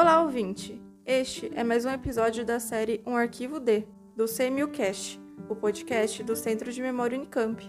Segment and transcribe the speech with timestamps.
[0.00, 0.80] Olá, ouvinte!
[1.04, 6.36] Este é mais um episódio da série Um Arquivo D, do CMUcast, o podcast do
[6.36, 7.60] Centro de Memória Unicamp.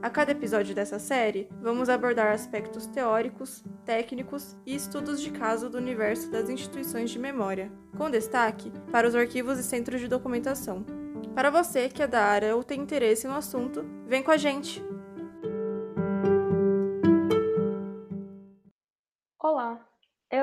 [0.00, 5.76] A cada episódio dessa série, vamos abordar aspectos teóricos, técnicos e estudos de caso do
[5.76, 7.68] universo das instituições de memória,
[7.98, 10.86] com destaque para os arquivos e centros de documentação.
[11.34, 14.80] Para você que é da área ou tem interesse no assunto, vem com a gente!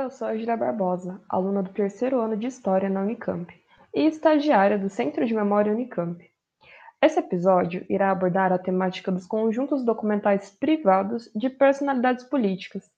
[0.09, 3.47] Eu sou a Gira Barbosa, aluna do terceiro ano de História na Unicamp
[3.93, 6.27] e estagiária do Centro de Memória Unicamp.
[6.99, 12.89] Esse episódio irá abordar a temática dos conjuntos documentais privados de personalidades políticas.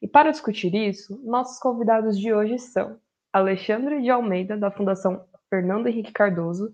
[0.00, 2.96] E para discutir isso, nossos convidados de hoje são
[3.32, 6.72] Alexandre de Almeida, da Fundação Fernando Henrique Cardoso,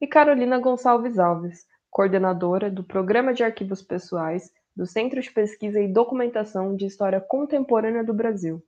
[0.00, 5.86] e Carolina Gonçalves Alves, coordenadora do Programa de Arquivos Pessoais do Centro de Pesquisa e
[5.86, 8.60] Documentação de História Contemporânea do Brasil.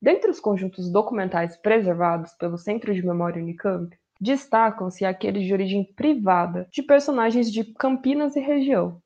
[0.00, 6.68] Dentre os conjuntos documentais preservados pelo Centro de Memória Unicamp, destacam-se aqueles de origem privada
[6.70, 9.00] de personagens de Campinas e região.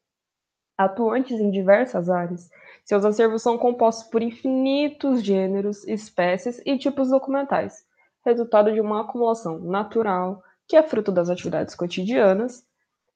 [0.76, 2.48] Atuantes em diversas áreas,
[2.84, 7.84] seus acervos são compostos por infinitos gêneros, espécies e tipos documentais,
[8.24, 12.64] resultado de uma acumulação natural, que é fruto das atividades cotidianas,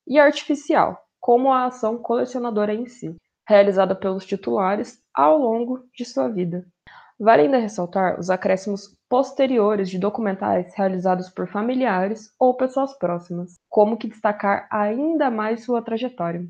[0.07, 3.17] e artificial, como a ação colecionadora em si,
[3.49, 6.67] realizada pelos titulares ao longo de sua vida.
[7.25, 13.97] Vale ainda ressaltar os acréscimos posteriores de documentais realizados por familiares ou pessoas próximas, como
[13.97, 16.47] que destacar ainda mais sua trajetória.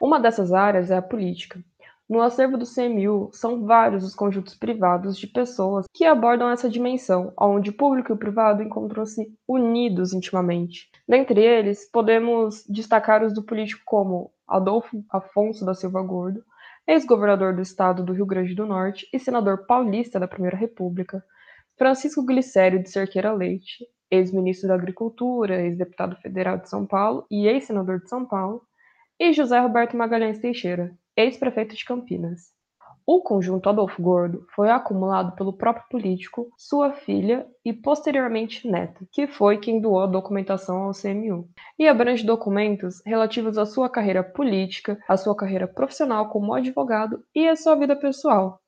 [0.00, 1.62] Uma dessas áreas é a política,
[2.08, 7.34] no acervo do CMU, são vários os conjuntos privados de pessoas que abordam essa dimensão,
[7.38, 10.90] onde o público e o privado encontram-se unidos intimamente.
[11.06, 16.42] Dentre eles, podemos destacar os do político como Adolfo Afonso da Silva Gordo,
[16.88, 21.22] ex-governador do estado do Rio Grande do Norte e senador paulista da Primeira República,
[21.76, 28.00] Francisco Glicério de Cerqueira Leite, ex-ministro da Agricultura, ex-deputado federal de São Paulo e ex-senador
[28.00, 28.62] de São Paulo,
[29.20, 32.57] e José Roberto Magalhães Teixeira, ex-prefeito de Campinas.
[33.10, 39.26] O conjunto Adolfo Gordo foi acumulado pelo próprio político, sua filha e posteriormente neta, que
[39.26, 41.48] foi quem doou a documentação ao CMU,
[41.78, 47.48] e abrange documentos relativos à sua carreira política, à sua carreira profissional como advogado e
[47.48, 48.60] à sua vida pessoal.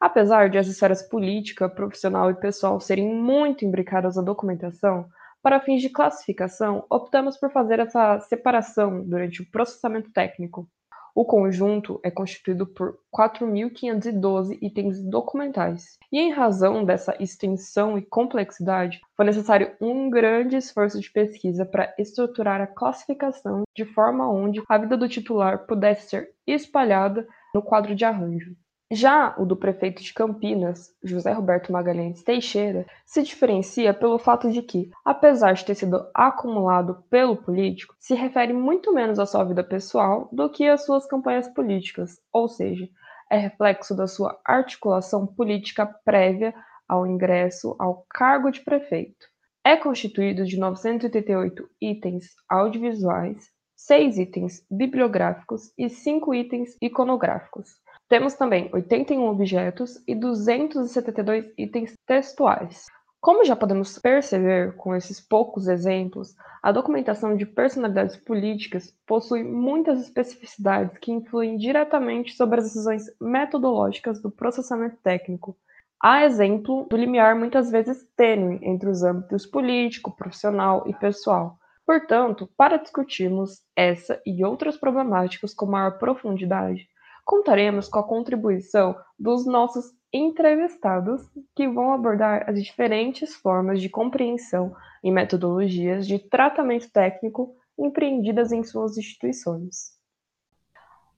[0.00, 5.06] Apesar de as esferas política, profissional e pessoal serem muito imbricadas à documentação,
[5.40, 10.68] para fins de classificação, optamos por fazer essa separação durante o processamento técnico.
[11.14, 19.00] O conjunto é constituído por 4.512 itens documentais, e em razão dessa extensão e complexidade,
[19.16, 24.76] foi necessário um grande esforço de pesquisa para estruturar a classificação de forma onde a
[24.76, 28.56] vida do titular pudesse ser espalhada no quadro de arranjo.
[28.92, 34.60] Já o do prefeito de Campinas, José Roberto Magalhães Teixeira, se diferencia pelo fato de
[34.60, 39.64] que, apesar de ter sido acumulado pelo político, se refere muito menos à sua vida
[39.64, 42.86] pessoal do que às suas campanhas políticas, ou seja,
[43.30, 46.54] é reflexo da sua articulação política prévia
[46.86, 49.26] ao ingresso ao cargo de prefeito.
[49.64, 57.82] É constituído de 988 itens audiovisuais, 6 itens bibliográficos e 5 itens iconográficos.
[58.08, 62.84] Temos também 81 objetos e 272 itens textuais.
[63.18, 70.02] Como já podemos perceber com esses poucos exemplos, a documentação de personalidades políticas possui muitas
[70.02, 75.56] especificidades que influem diretamente sobre as decisões metodológicas do processamento técnico.
[75.98, 81.56] Há exemplo do limiar muitas vezes tênue entre os âmbitos político, profissional e pessoal.
[81.86, 86.86] Portanto, para discutirmos essa e outras problemáticas com maior profundidade,
[87.24, 91.22] contaremos com a contribuição dos nossos entrevistados,
[91.56, 98.62] que vão abordar as diferentes formas de compreensão e metodologias de tratamento técnico empreendidas em
[98.62, 99.94] suas instituições.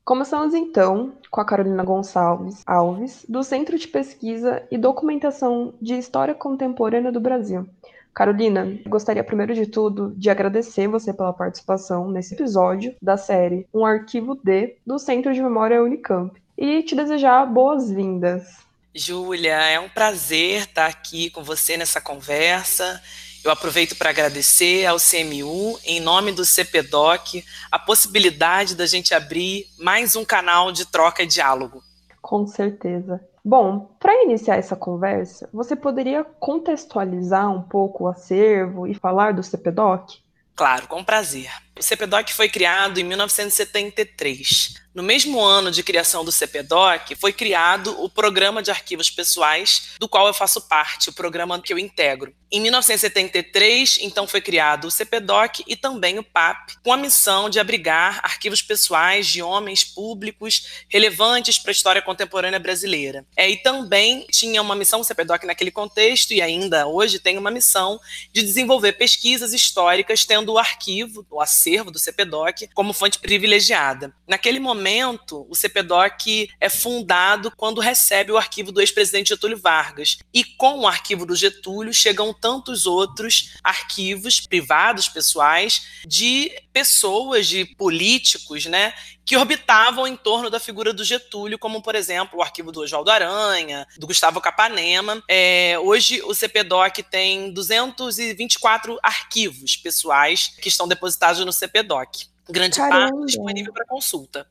[0.03, 6.32] Começamos então com a Carolina Gonçalves Alves, do Centro de Pesquisa e Documentação de História
[6.32, 7.69] Contemporânea do Brasil,
[8.16, 13.84] Carolina, gostaria primeiro de tudo de agradecer você pela participação nesse episódio da série Um
[13.84, 18.64] Arquivo D do Centro de Memória Unicamp e te desejar boas-vindas.
[18.94, 23.02] Júlia, é um prazer estar aqui com você nessa conversa.
[23.44, 29.66] Eu aproveito para agradecer ao CMU, em nome do CPDOC, a possibilidade da gente abrir
[29.78, 31.82] mais um canal de troca e diálogo.
[32.22, 33.20] Com certeza.
[33.48, 39.40] Bom, para iniciar essa conversa, você poderia contextualizar um pouco o acervo e falar do
[39.40, 40.19] CPDOC?
[40.56, 41.48] Claro, com prazer.
[41.78, 44.87] O CPDOC foi criado em 1973.
[44.94, 50.08] No mesmo ano de criação do CPDOC, foi criado o Programa de Arquivos Pessoais, do
[50.08, 52.34] qual eu faço parte, o programa que eu integro.
[52.50, 57.61] Em 1973, então, foi criado o CPDOC e também o PAP, com a missão de
[57.61, 63.26] abrigar arquivos pessoais de homens públicos relevantes para a história contemporânea brasileira.
[63.37, 67.50] É, e também tinha uma missão, o CPDOC naquele contexto, e ainda hoje tem uma
[67.50, 68.00] missão
[68.32, 74.14] de desenvolver pesquisas históricas, tendo o arquivo, o acervo do CPDOC, como fonte privilegiada.
[74.26, 80.18] Naquele momento, o CPDOC é fundado quando recebe o arquivo do ex-presidente Getúlio Vargas.
[80.32, 87.64] E com o arquivo do Getúlio chegam tantos outros arquivos privados, pessoais, de pessoas, de
[87.64, 88.93] políticos, né,
[89.25, 93.11] que orbitavam em torno da figura do Getúlio, como, por exemplo, o arquivo do Oswaldo
[93.11, 95.23] Aranha, do Gustavo Capanema.
[95.26, 102.26] É, hoje, o CPDOC tem 224 arquivos pessoais que estão depositados no CPDOC.
[102.46, 103.11] Grande Caramba.
[103.11, 104.46] parte disponível para consulta.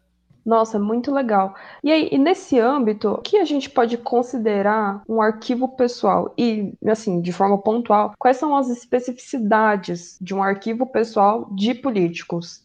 [0.45, 1.56] Nossa, muito legal.
[1.83, 6.33] E aí, e nesse âmbito, o que a gente pode considerar um arquivo pessoal?
[6.38, 12.64] E, assim, de forma pontual, quais são as especificidades de um arquivo pessoal de políticos?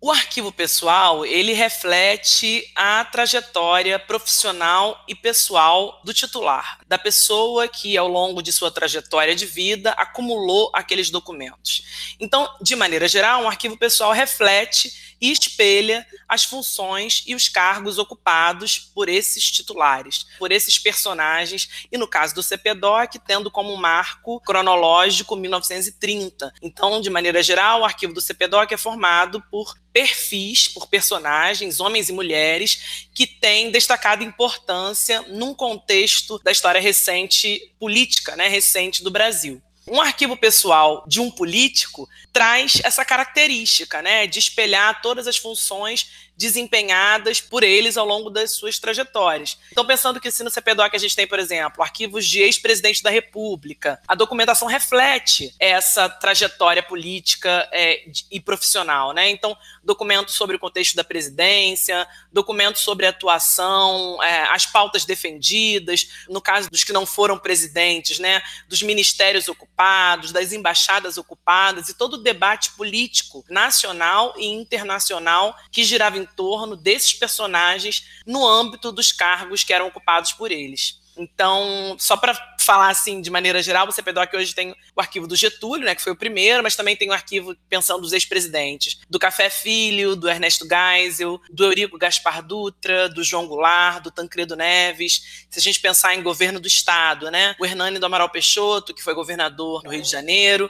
[0.00, 7.98] O arquivo pessoal, ele reflete a trajetória profissional e pessoal do titular, da pessoa que
[7.98, 11.82] ao longo de sua trajetória de vida acumulou aqueles documentos.
[12.20, 17.98] Então, de maneira geral, um arquivo pessoal reflete e espelha as funções e os cargos
[17.98, 24.40] ocupados por esses titulares, por esses personagens, e no caso do CPDOC, tendo como marco
[24.40, 26.52] cronológico 1930.
[26.62, 32.08] Então, de maneira geral, o arquivo do CPDOC é formado por perfis, por personagens, homens
[32.08, 39.10] e mulheres, que têm destacada importância num contexto da história recente política, né, recente do
[39.10, 39.60] Brasil.
[39.88, 46.27] Um arquivo pessoal de um político traz essa característica, né, de espelhar todas as funções
[46.38, 49.58] desempenhadas por eles ao longo das suas trajetórias.
[49.72, 53.10] Então, pensando que se no CPDOC a gente tem, por exemplo, arquivos de ex-presidente da
[53.10, 59.28] República, a documentação reflete essa trajetória política é, e profissional, né?
[59.28, 66.08] Então, documentos sobre o contexto da presidência, documentos sobre a atuação, é, as pautas defendidas,
[66.28, 68.40] no caso dos que não foram presidentes, né?
[68.68, 75.82] Dos ministérios ocupados, das embaixadas ocupadas e todo o debate político nacional e internacional que
[75.82, 81.00] girava em torno desses personagens no âmbito dos cargos que eram ocupados por eles.
[81.16, 82.34] Então, só para
[82.68, 86.02] falar assim de maneira geral, o CPDOC hoje tem o arquivo do Getúlio, né, que
[86.02, 90.28] foi o primeiro, mas também tem o arquivo pensando dos ex-presidentes, do Café Filho, do
[90.28, 95.46] Ernesto Geisel, do Eurico Gaspar Dutra, do João Goulart, do Tancredo Neves.
[95.48, 99.02] Se a gente pensar em governo do estado, né, o Hernani do Amaral Peixoto, que
[99.02, 100.68] foi governador no Rio de Janeiro,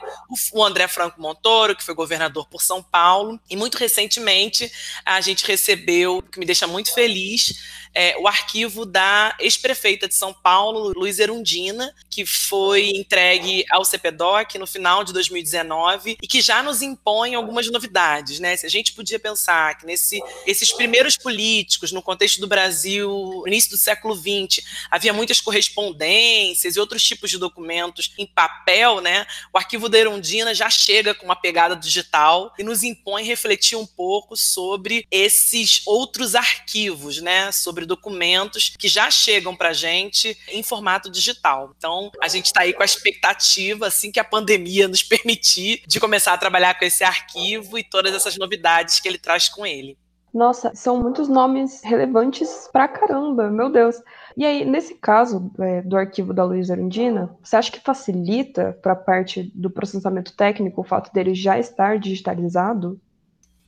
[0.53, 4.71] o André Franco Montoro, que foi governador por São Paulo, e muito recentemente
[5.05, 10.33] a gente recebeu, que me deixa muito feliz, é, o arquivo da ex-prefeita de São
[10.33, 16.61] Paulo, Luiz Erundina, que foi entregue ao CPDOC no final de 2019 e que já
[16.61, 18.55] nos impõe algumas novidades, né?
[18.55, 23.71] Se a gente podia pensar que nesse, esses primeiros políticos, no contexto do Brasil, início
[23.71, 29.25] do século XX, havia muitas correspondências e outros tipos de documentos em papel, né?
[29.53, 33.85] O arquivo da Erundina já chega com uma pegada digital e nos impõe refletir um
[33.85, 37.51] pouco sobre esses outros arquivos, né?
[37.51, 41.73] Sobre documentos que já chegam para a gente em formato digital.
[41.77, 45.99] Então, a gente está aí com a expectativa, assim que a pandemia nos permitir, de
[45.99, 49.97] começar a trabalhar com esse arquivo e todas essas novidades que ele traz com ele.
[50.33, 53.95] Nossa, são muitos nomes relevantes pra caramba, meu Deus.
[54.37, 58.93] E aí, nesse caso é, do arquivo da Luísa Arundina, você acha que facilita para
[58.93, 62.99] a parte do processamento técnico o fato dele já estar digitalizado?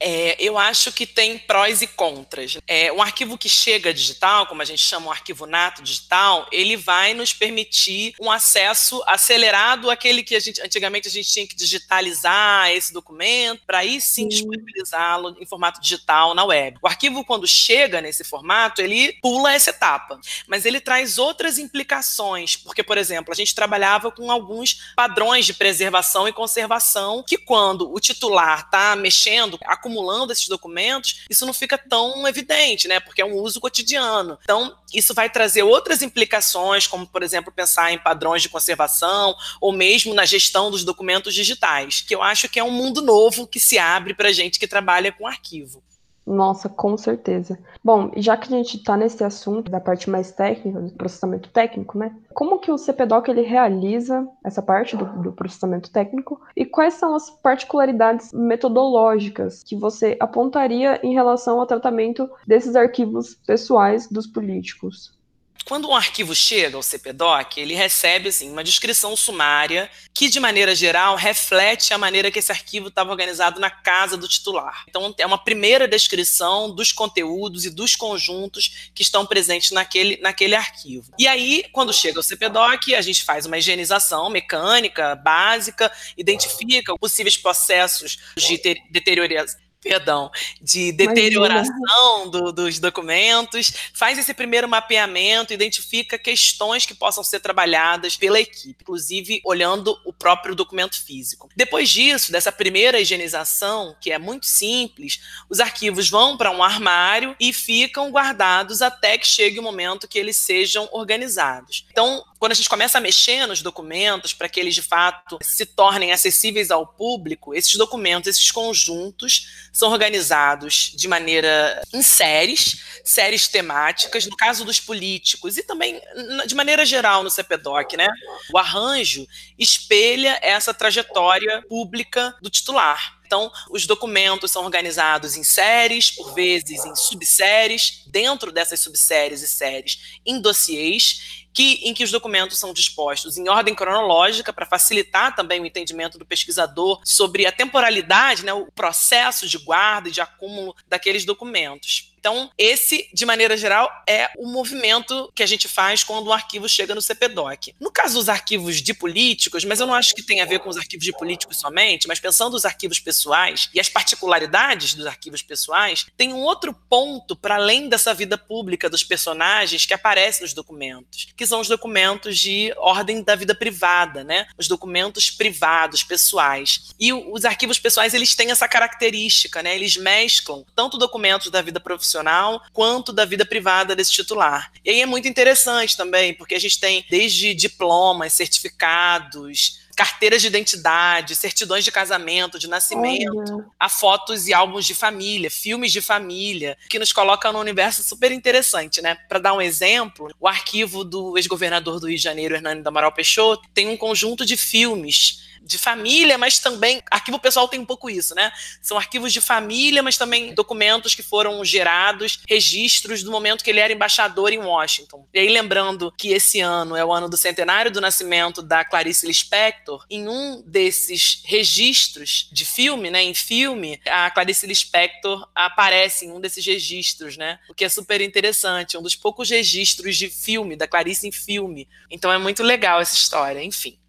[0.03, 2.57] É, eu acho que tem prós e contras.
[2.67, 6.75] É, um arquivo que chega digital, como a gente chama um arquivo nato digital, ele
[6.75, 11.55] vai nos permitir um acesso acelerado àquele que a gente, antigamente a gente tinha que
[11.55, 16.79] digitalizar esse documento, para aí sim disponibilizá-lo em formato digital na web.
[16.81, 22.55] O arquivo, quando chega nesse formato, ele pula essa etapa, mas ele traz outras implicações,
[22.55, 27.93] porque, por exemplo, a gente trabalhava com alguns padrões de preservação e conservação que, quando
[27.93, 29.59] o titular está mexendo,
[29.91, 32.99] acumulando esses documentos, isso não fica tão evidente, né?
[32.99, 34.37] Porque é um uso cotidiano.
[34.43, 39.73] Então, isso vai trazer outras implicações, como, por exemplo, pensar em padrões de conservação ou
[39.73, 43.59] mesmo na gestão dos documentos digitais, que eu acho que é um mundo novo que
[43.59, 45.83] se abre para gente que trabalha com arquivo.
[46.31, 47.59] Nossa, com certeza.
[47.83, 51.97] Bom, já que a gente está nesse assunto da parte mais técnica, do processamento técnico,
[51.97, 52.15] né?
[52.33, 57.13] Como que o CPDOC ele realiza essa parte do, do processamento técnico e quais são
[57.15, 65.19] as particularidades metodológicas que você apontaria em relação ao tratamento desses arquivos pessoais dos políticos?
[65.65, 70.75] Quando um arquivo chega ao CPDOC, ele recebe assim, uma descrição sumária que, de maneira
[70.75, 74.83] geral, reflete a maneira que esse arquivo estava organizado na casa do titular.
[74.87, 80.55] Então, é uma primeira descrição dos conteúdos e dos conjuntos que estão presentes naquele, naquele
[80.55, 81.11] arquivo.
[81.17, 87.37] E aí, quando chega ao CPDOC, a gente faz uma higienização mecânica, básica, identifica possíveis
[87.37, 90.29] processos de deterioração perdão,
[90.61, 98.15] de deterioração do, dos documentos, faz esse primeiro mapeamento, identifica questões que possam ser trabalhadas
[98.15, 101.49] pela equipe, inclusive olhando o próprio documento físico.
[101.55, 105.19] Depois disso, dessa primeira higienização, que é muito simples,
[105.49, 110.19] os arquivos vão para um armário e ficam guardados até que chegue o momento que
[110.19, 111.85] eles sejam organizados.
[111.91, 115.63] Então, quando a gente começa a mexer nos documentos para que eles de fato se
[115.63, 123.47] tornem acessíveis ao público, esses documentos, esses conjuntos são organizados de maneira em séries, séries
[123.47, 126.01] temáticas, no caso dos políticos e também
[126.47, 128.07] de maneira geral no CPDOC, né?
[128.51, 133.21] O arranjo espelha essa trajetória pública do titular.
[133.31, 139.47] Então, os documentos são organizados em séries, por vezes em subséries, dentro dessas subséries e
[139.47, 145.35] séries, em dossiês, que, em que os documentos são dispostos em ordem cronológica para facilitar
[145.35, 150.21] também o entendimento do pesquisador sobre a temporalidade, né, o processo de guarda e de
[150.21, 152.10] acúmulo daqueles documentos.
[152.21, 156.69] Então, esse, de maneira geral, é o movimento que a gente faz quando um arquivo
[156.69, 157.73] chega no CPDOC.
[157.79, 160.69] No caso dos arquivos de políticos, mas eu não acho que tenha a ver com
[160.69, 165.41] os arquivos de políticos somente, mas pensando os arquivos pessoais e as particularidades dos arquivos
[165.41, 170.53] pessoais, tem um outro ponto para além dessa vida pública dos personagens que aparece nos
[170.53, 174.45] documentos, que são os documentos de ordem da vida privada, né?
[174.59, 176.91] Os documentos privados, pessoais.
[176.99, 179.73] E os arquivos pessoais, eles têm essa característica, né?
[179.73, 184.71] Eles mesclam tanto documentos da vida profissional profissional quanto da vida privada desse titular.
[184.83, 190.47] E aí é muito interessante também, porque a gente tem desde diplomas, certificados, carteiras de
[190.47, 193.65] identidade, certidões de casamento, de nascimento, Olha.
[193.79, 198.31] a fotos e álbuns de família, filmes de família, que nos colocam num universo super
[198.31, 199.15] interessante, né?
[199.29, 203.11] Para dar um exemplo, o arquivo do ex-governador do Rio de Janeiro, Hernani da Amaral
[203.11, 208.09] Peixoto, tem um conjunto de filmes de família, mas também arquivo pessoal tem um pouco
[208.09, 208.51] isso, né?
[208.81, 213.79] São arquivos de família, mas também documentos que foram gerados, registros do momento que ele
[213.79, 215.27] era embaixador em Washington.
[215.33, 219.25] E aí lembrando que esse ano é o ano do centenário do nascimento da Clarice
[219.25, 226.31] Lispector, em um desses registros de filme, né, em filme, a Clarice Lispector aparece em
[226.31, 227.59] um desses registros, né?
[227.69, 231.87] O que é super interessante, um dos poucos registros de filme da Clarice em filme.
[232.09, 234.00] Então é muito legal essa história, enfim.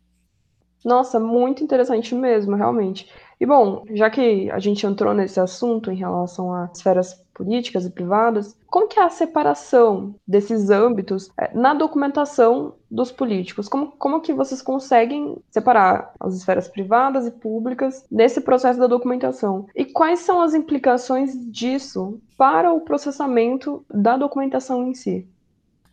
[0.85, 3.09] Nossa, muito interessante mesmo, realmente.
[3.41, 7.91] E bom, já que a gente entrou nesse assunto em relação a esferas políticas e
[7.91, 13.69] privadas, como que é a separação desses âmbitos é, na documentação dos políticos?
[13.69, 19.67] Como, como que vocês conseguem separar as esferas privadas e públicas nesse processo da documentação?
[19.75, 25.29] E quais são as implicações disso para o processamento da documentação em si?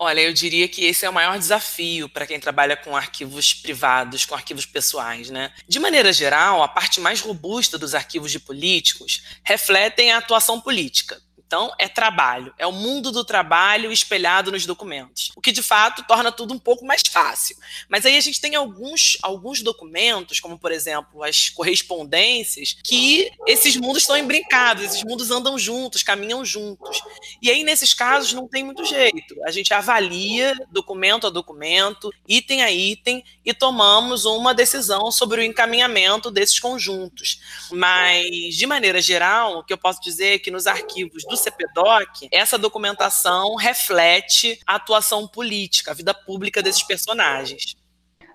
[0.01, 4.25] Olha, eu diria que esse é o maior desafio para quem trabalha com arquivos privados,
[4.25, 5.51] com arquivos pessoais, né?
[5.67, 11.21] De maneira geral, a parte mais robusta dos arquivos de políticos refletem a atuação política.
[11.49, 16.03] Então, é trabalho, é o mundo do trabalho espelhado nos documentos, o que de fato
[16.03, 17.57] torna tudo um pouco mais fácil.
[17.89, 23.75] Mas aí a gente tem alguns, alguns documentos, como por exemplo as correspondências, que esses
[23.75, 27.01] mundos estão embrincados, esses mundos andam juntos, caminham juntos.
[27.41, 29.35] E aí, nesses casos, não tem muito jeito.
[29.43, 35.43] A gente avalia documento a documento, item a item, e tomamos uma decisão sobre o
[35.43, 37.41] encaminhamento desses conjuntos.
[37.71, 42.29] Mas, de maneira geral, o que eu posso dizer é que nos arquivos do CPDOC,
[42.31, 47.75] essa documentação reflete a atuação política, a vida pública desses personagens.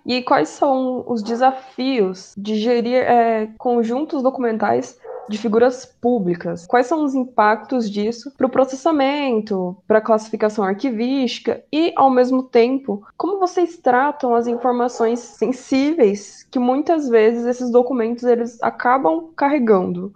[0.06, 6.66] E quais são os desafios de gerir é, conjuntos documentais de figuras públicas?
[6.66, 12.42] Quais são os impactos disso para o processamento, para a classificação arquivística e, ao mesmo
[12.42, 20.12] tempo, como vocês tratam as informações sensíveis que muitas vezes esses documentos eles acabam carregando?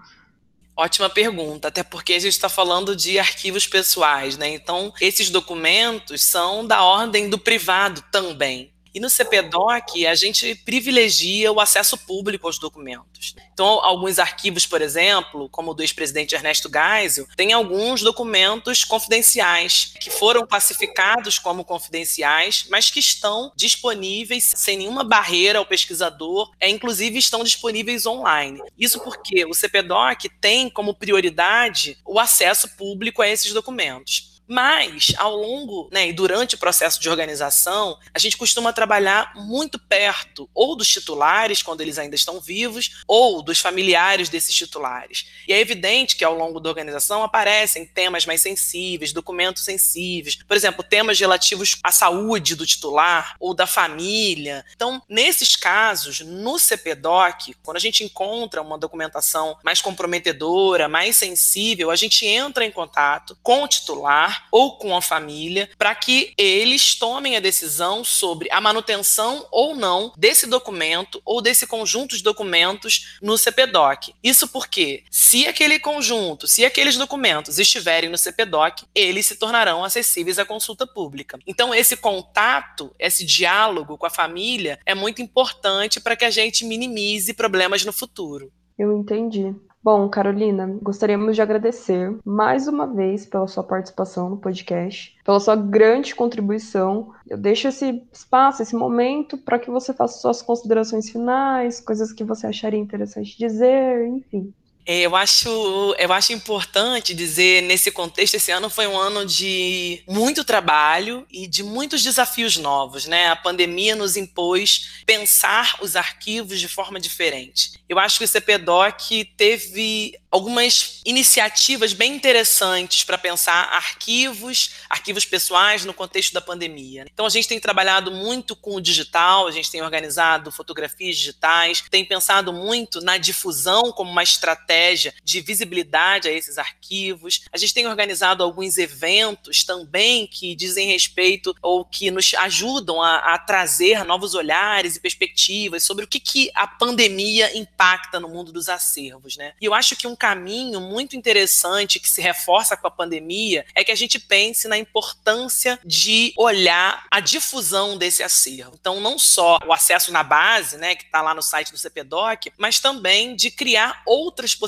[0.81, 4.51] Ótima pergunta, até porque a gente está falando de arquivos pessoais, né?
[4.51, 8.73] Então, esses documentos são da ordem do privado também.
[8.99, 13.37] E no CPDOC, a gente privilegia o acesso público aos documentos.
[13.53, 19.93] Então, alguns arquivos, por exemplo, como o do ex-presidente Ernesto Geisel, tem alguns documentos confidenciais
[20.01, 26.69] que foram classificados como confidenciais, mas que estão disponíveis sem nenhuma barreira ao pesquisador, é,
[26.69, 28.61] inclusive estão disponíveis online.
[28.77, 34.38] Isso porque o CPDOC tem como prioridade o acesso público a esses documentos.
[34.49, 39.79] Mas, ao longo né, e durante o processo de organização, a gente costuma trabalhar muito
[39.79, 45.27] perto, ou dos titulares, quando eles ainda estão vivos, ou dos familiares desses titulares.
[45.47, 50.57] E é evidente que, ao longo da organização, aparecem temas mais sensíveis, documentos sensíveis, por
[50.57, 54.65] exemplo, temas relativos à saúde do titular ou da família.
[54.75, 61.91] Então, nesses casos, no CPDOC, quando a gente encontra uma documentação mais comprometedora, mais sensível,
[61.91, 66.95] a gente entra em contato com o titular ou com a família, para que eles
[66.95, 73.19] tomem a decisão sobre a manutenção ou não desse documento ou desse conjunto de documentos
[73.23, 74.15] no CPDOC.
[74.23, 80.39] Isso porque, se aquele conjunto, se aqueles documentos estiverem no CPDOC, eles se tornarão acessíveis
[80.39, 81.39] à consulta pública.
[81.47, 86.65] Então, esse contato, esse diálogo com a família é muito importante para que a gente
[86.65, 88.53] minimize problemas no futuro.
[88.79, 89.55] Eu entendi.
[89.91, 95.57] Bom, Carolina, gostaríamos de agradecer mais uma vez pela sua participação no podcast, pela sua
[95.57, 97.15] grande contribuição.
[97.27, 102.23] Eu deixo esse espaço, esse momento, para que você faça suas considerações finais, coisas que
[102.23, 104.53] você acharia interessante dizer, enfim.
[104.91, 110.43] Eu acho, eu acho importante dizer, nesse contexto, esse ano foi um ano de muito
[110.43, 113.29] trabalho e de muitos desafios novos, né?
[113.29, 117.73] A pandemia nos impôs pensar os arquivos de forma diferente.
[117.87, 125.85] Eu acho que o CPDOC teve algumas iniciativas bem interessantes para pensar arquivos, arquivos pessoais
[125.85, 127.05] no contexto da pandemia.
[127.13, 131.85] Então a gente tem trabalhado muito com o digital, a gente tem organizado fotografias digitais,
[131.91, 134.78] tem pensado muito na difusão como uma estratégia
[135.25, 137.43] de visibilidade a esses arquivos.
[137.53, 143.35] A gente tem organizado alguns eventos também que dizem respeito ou que nos ajudam a,
[143.35, 148.53] a trazer novos olhares e perspectivas sobre o que, que a pandemia impacta no mundo
[148.53, 149.53] dos acervos, né?
[149.61, 153.85] E eu acho que um caminho muito interessante que se reforça com a pandemia é
[153.85, 158.77] que a gente pense na importância de olhar a difusão desse acervo.
[158.79, 162.53] Então, não só o acesso na base, né, que está lá no site do CPDOC,
[162.57, 164.68] mas também de criar outras possibilidades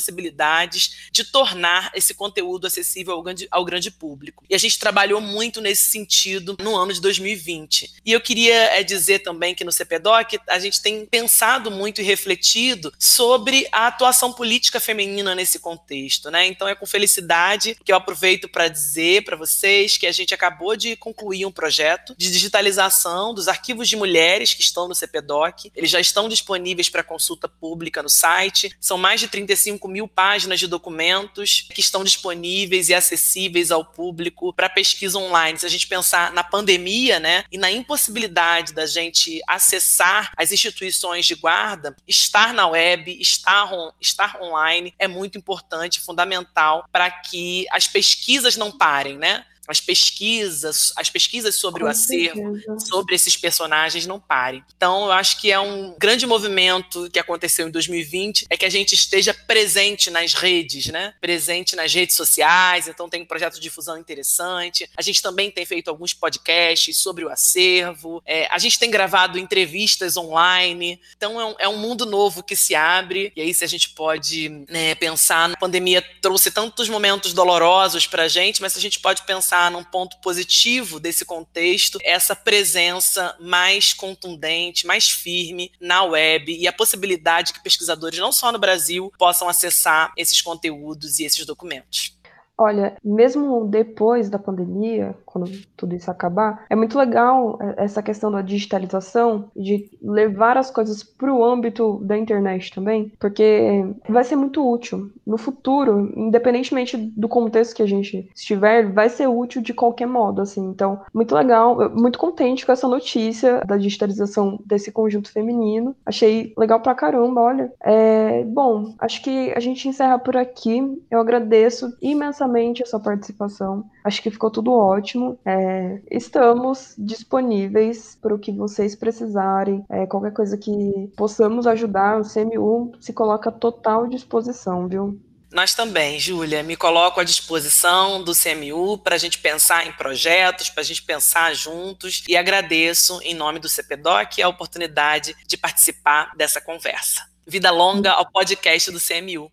[1.12, 4.44] de tornar esse conteúdo acessível ao grande, ao grande público.
[4.48, 7.94] E a gente trabalhou muito nesse sentido no ano de 2020.
[8.04, 12.04] E eu queria é, dizer também que no CPDOC a gente tem pensado muito e
[12.04, 16.46] refletido sobre a atuação política feminina nesse contexto, né?
[16.46, 20.76] Então é com felicidade que eu aproveito para dizer para vocês que a gente acabou
[20.76, 25.72] de concluir um projeto de digitalização dos arquivos de mulheres que estão no CPDOC.
[25.74, 28.74] Eles já estão disponíveis para consulta pública no site.
[28.80, 34.52] São mais de 35 mil páginas de documentos que estão disponíveis e acessíveis ao público
[34.52, 35.58] para pesquisa online.
[35.58, 41.26] Se a gente pensar na pandemia, né, e na impossibilidade da gente acessar as instituições
[41.26, 47.66] de guarda, estar na web, estar, on, estar online é muito importante, fundamental para que
[47.70, 49.44] as pesquisas não parem, né?
[49.70, 52.86] As pesquisas, as pesquisas sobre Com o acervo, certeza.
[52.86, 54.64] sobre esses personagens não parem.
[54.76, 58.70] Então, eu acho que é um grande movimento que aconteceu em 2020 é que a
[58.70, 61.14] gente esteja presente nas redes, né?
[61.20, 62.88] Presente nas redes sociais.
[62.88, 64.88] Então, tem um projeto de difusão interessante.
[64.96, 68.22] A gente também tem feito alguns podcasts sobre o acervo.
[68.26, 71.00] É, a gente tem gravado entrevistas online.
[71.16, 73.32] Então, é um, é um, mundo novo que se abre.
[73.36, 78.24] E aí, se a gente pode né, pensar, a pandemia trouxe tantos momentos dolorosos para
[78.24, 83.36] a gente, mas se a gente pode pensar num ponto positivo desse contexto, essa presença
[83.40, 89.12] mais contundente, mais firme na web e a possibilidade que pesquisadores, não só no Brasil,
[89.18, 92.18] possam acessar esses conteúdos e esses documentos.
[92.56, 98.30] Olha, mesmo depois da pandemia, quando tudo isso acabar, é muito legal é, essa questão
[98.30, 104.36] da digitalização, de levar as coisas para o âmbito da internet também, porque vai ser
[104.36, 105.10] muito útil.
[105.26, 110.42] No futuro, independentemente do contexto que a gente estiver, vai ser útil de qualquer modo,
[110.42, 110.60] assim.
[110.68, 115.94] Então, muito legal, muito contente com essa notícia da digitalização desse conjunto feminino.
[116.04, 117.72] Achei legal pra caramba, olha.
[117.82, 120.80] É, bom, acho que a gente encerra por aqui.
[121.10, 123.84] Eu agradeço imensamente a sua participação.
[124.04, 125.19] Acho que ficou tudo ótimo.
[125.44, 129.84] É, estamos disponíveis para o que vocês precisarem.
[129.88, 135.20] É, qualquer coisa que possamos ajudar, o CMU se coloca à total disposição, viu?
[135.52, 140.70] Nós também, Júlia, me coloco à disposição do CMU para a gente pensar em projetos,
[140.70, 146.32] para a gente pensar juntos e agradeço, em nome do CPDOC, a oportunidade de participar
[146.36, 147.22] dessa conversa.
[147.44, 149.50] Vida longa ao podcast do CMU.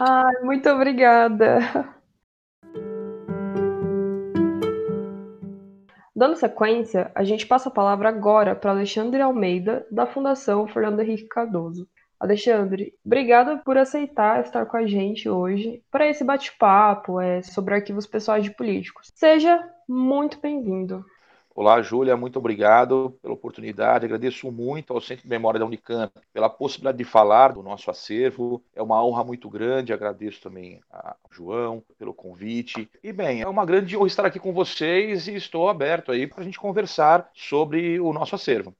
[0.00, 1.88] Ai, muito obrigada.
[6.16, 11.28] Dando sequência, a gente passa a palavra agora para Alexandre Almeida, da Fundação Fernando Henrique
[11.28, 11.86] Cardoso.
[12.18, 18.06] Alexandre, obrigada por aceitar estar com a gente hoje para esse bate-papo é, sobre arquivos
[18.06, 19.12] pessoais de políticos.
[19.14, 21.04] Seja muito bem-vindo.
[21.58, 24.04] Olá, Júlia, muito obrigado pela oportunidade.
[24.04, 28.62] Agradeço muito ao Centro de Memória da Unicamp pela possibilidade de falar do nosso acervo.
[28.74, 29.90] É uma honra muito grande.
[29.90, 32.90] Agradeço também ao João pelo convite.
[33.02, 36.42] E bem, é uma grande honra estar aqui com vocês e estou aberto aí para
[36.42, 38.74] a gente conversar sobre o nosso acervo.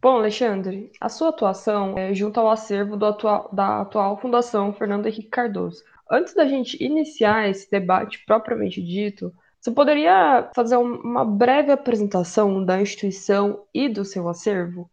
[0.00, 5.28] Bom, Alexandre, a sua atuação é junto ao acervo atual, da atual Fundação Fernando Henrique
[5.28, 5.84] Cardoso.
[6.10, 9.30] Antes da gente iniciar esse debate propriamente dito,
[9.64, 14.90] você poderia fazer uma breve apresentação da instituição e do seu acervo?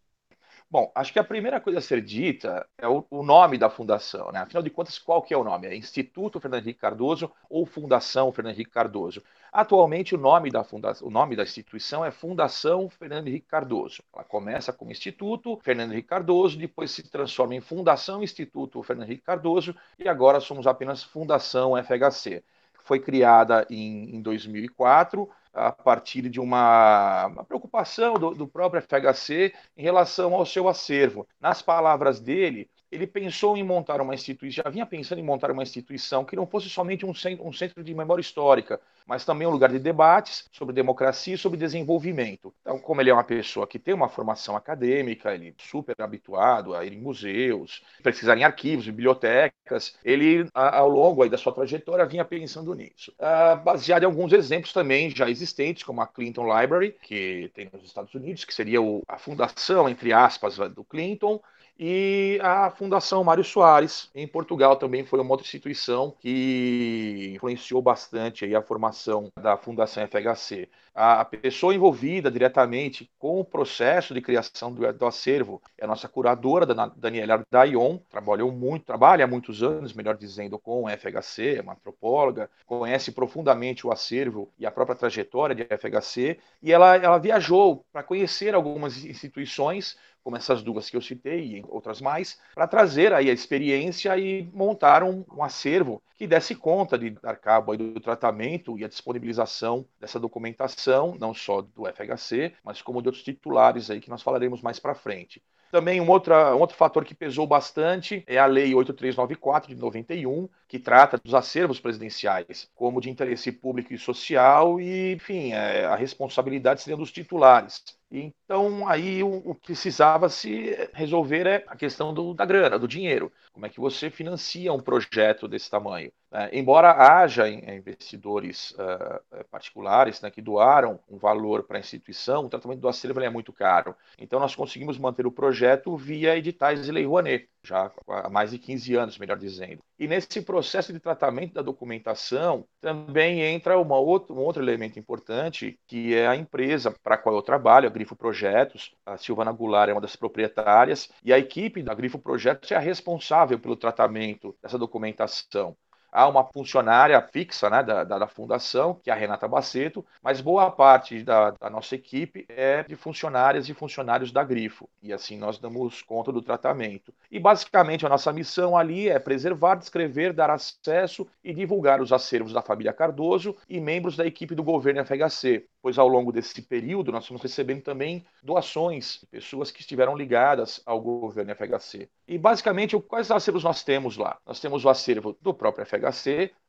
[0.70, 4.40] Bom, acho que a primeira coisa a ser dita é o, nome da fundação, né?
[4.40, 5.68] Afinal de contas, qual que é o nome?
[5.68, 9.22] É Instituto Fernando Henrique Cardoso ou Fundação Fernando Henrique Cardoso?
[9.52, 14.02] Atualmente, o nome da, fundação, o nome da instituição é Fundação Fernando Henrique Cardoso.
[14.16, 19.24] Ela começa como Instituto Fernando Henrique Cardoso, depois se transforma em Fundação Instituto Fernando Henrique
[19.24, 22.42] Cardoso e agora somos apenas Fundação FHC
[22.84, 29.54] foi criada em, em 2004 a partir de uma, uma preocupação do, do, próprio FHC
[29.76, 31.28] em relação ao seu acervo.
[31.40, 35.64] Nas palavras dele, ele pensou em montar uma instituição, já vinha pensando em montar uma
[35.64, 39.52] instituição que não fosse somente um centro, um centro de memória histórica, mas também um
[39.52, 42.54] lugar de debates sobre democracia e sobre desenvolvimento.
[42.62, 46.76] Então, como ele é uma pessoa que tem uma formação acadêmica, ele é super habituado
[46.76, 52.26] a ir em museus, pesquisar em arquivos, bibliotecas, ele, ao longo da sua trajetória, vinha
[52.26, 53.14] pensando nisso.
[53.20, 57.86] Uh, baseado em alguns exemplos também já existentes, como a Clinton Library, que tem nos
[57.86, 61.40] Estados Unidos, que seria a fundação, entre aspas, do Clinton,
[61.80, 68.54] e a Fundação Mário Soares, em Portugal, também foi uma outra instituição que influenciou bastante
[68.56, 70.70] a formação da Fundação FHC.
[70.94, 76.08] A pessoa envolvida diretamente com o processo de criação do, do acervo é a nossa
[76.08, 81.62] curadora, Daniela Dayon, trabalhou muito, trabalha há muitos anos, melhor dizendo, com o FHC, é
[81.62, 87.18] uma antropóloga, conhece profundamente o acervo e a própria trajetória de FHC, e ela, ela
[87.18, 92.68] viajou para conhecer algumas instituições como essas duas que eu citei e outras mais, para
[92.68, 97.76] trazer aí a experiência e montar um, um, acervo que desse conta de dar cabo
[97.76, 103.24] do tratamento e a disponibilização dessa documentação, não só do FHC, mas como de outros
[103.24, 105.42] titulares aí que nós falaremos mais para frente.
[105.72, 110.50] Também um, outra, um outro fator que pesou bastante é a Lei 8394 de 91,
[110.68, 115.96] que trata dos acervos presidenciais como de interesse público e social e, enfim, é, a
[115.96, 117.82] responsabilidade seria dos titulares.
[118.12, 122.88] Então, aí o, o que precisava se resolver é a questão do, da grana, do
[122.88, 123.32] dinheiro.
[123.54, 126.12] Como é que você financia um projeto desse tamanho?
[126.34, 132.50] É, embora haja investidores uh, particulares né, que doaram um valor para a instituição, o
[132.50, 133.96] tratamento do acervo é muito caro.
[134.18, 138.58] Então, nós conseguimos manter o projeto via editais de Lei Rouanet, já há mais de
[138.58, 139.82] 15 anos, melhor dizendo.
[140.00, 145.80] E nesse processo de tratamento da documentação, também entra uma outro, um outro elemento importante,
[145.88, 148.96] que é a empresa para a qual eu trabalho, a Grifo Projetos.
[149.06, 152.80] A Silvana Goulart é uma das proprietárias, e a equipe da Grifo Projetos é a
[152.80, 155.76] responsável pelo tratamento dessa documentação
[156.12, 160.42] há uma funcionária fixa né, da, da, da, fundação, que é a Renata Baceto, mas
[160.42, 165.38] boa parte da, da, nossa equipe é de funcionárias e funcionários da Grifo, e assim
[165.38, 167.14] nós damos conta do tratamento.
[167.32, 172.52] E basicamente a nossa missão ali é preservar, descrever, dar acesso e divulgar os acervos
[172.52, 177.12] da família Cardoso e membros da equipe do governo FHC, pois ao longo desse período
[177.12, 182.10] nós estamos recebendo também doações de pessoas que estiveram ligadas ao governo FHC.
[182.28, 184.38] E basicamente, quais acervos nós temos lá?
[184.46, 186.01] Nós temos o acervo do próprio FHC,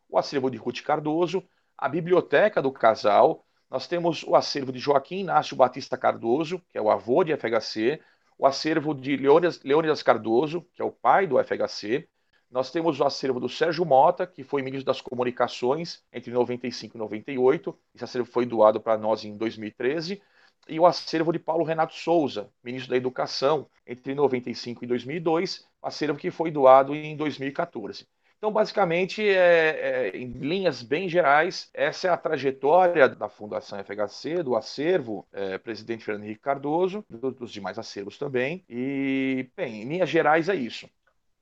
[0.09, 1.43] o acervo de Ruth Cardoso,
[1.77, 6.81] a biblioteca do casal, nós temos o acervo de Joaquim Inácio Batista Cardoso, que é
[6.83, 8.01] o avô de FHC,
[8.39, 12.09] o acervo de Leônidas Cardoso, que é o pai do FHC,
[12.53, 16.99] nós temos o acervo do Sérgio Mota, que foi ministro das Comunicações entre 95 e
[16.99, 17.79] 98.
[17.95, 20.21] Esse acervo foi doado para nós em 2013.
[20.69, 26.19] E o acervo de Paulo Renato Souza, ministro da Educação, entre 95 e 2002, acervo
[26.19, 28.07] que foi doado em 2014.
[28.43, 34.43] Então, basicamente, é, é, em linhas bem gerais, essa é a trajetória da Fundação FHC,
[34.43, 38.65] do acervo é, presidente Fernando Henrique Cardoso, do, dos demais acervos também.
[38.69, 40.91] E, bem, em linhas gerais é isso.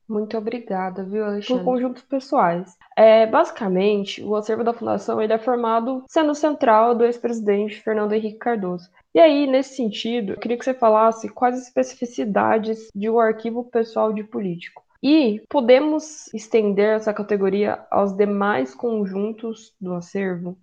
[0.06, 1.64] Muito obrigada, viu, Alexandre?
[1.64, 2.76] Por conjuntos pessoais.
[2.94, 8.36] É, basicamente, o acervo da Fundação ele é formado sendo central do ex-presidente Fernando Henrique
[8.36, 8.90] Cardoso.
[9.14, 13.64] E aí, nesse sentido, eu queria que você falasse quais as especificidades de um arquivo
[13.64, 14.84] pessoal de político.
[15.02, 20.58] E podemos estender essa categoria aos demais conjuntos do acervo?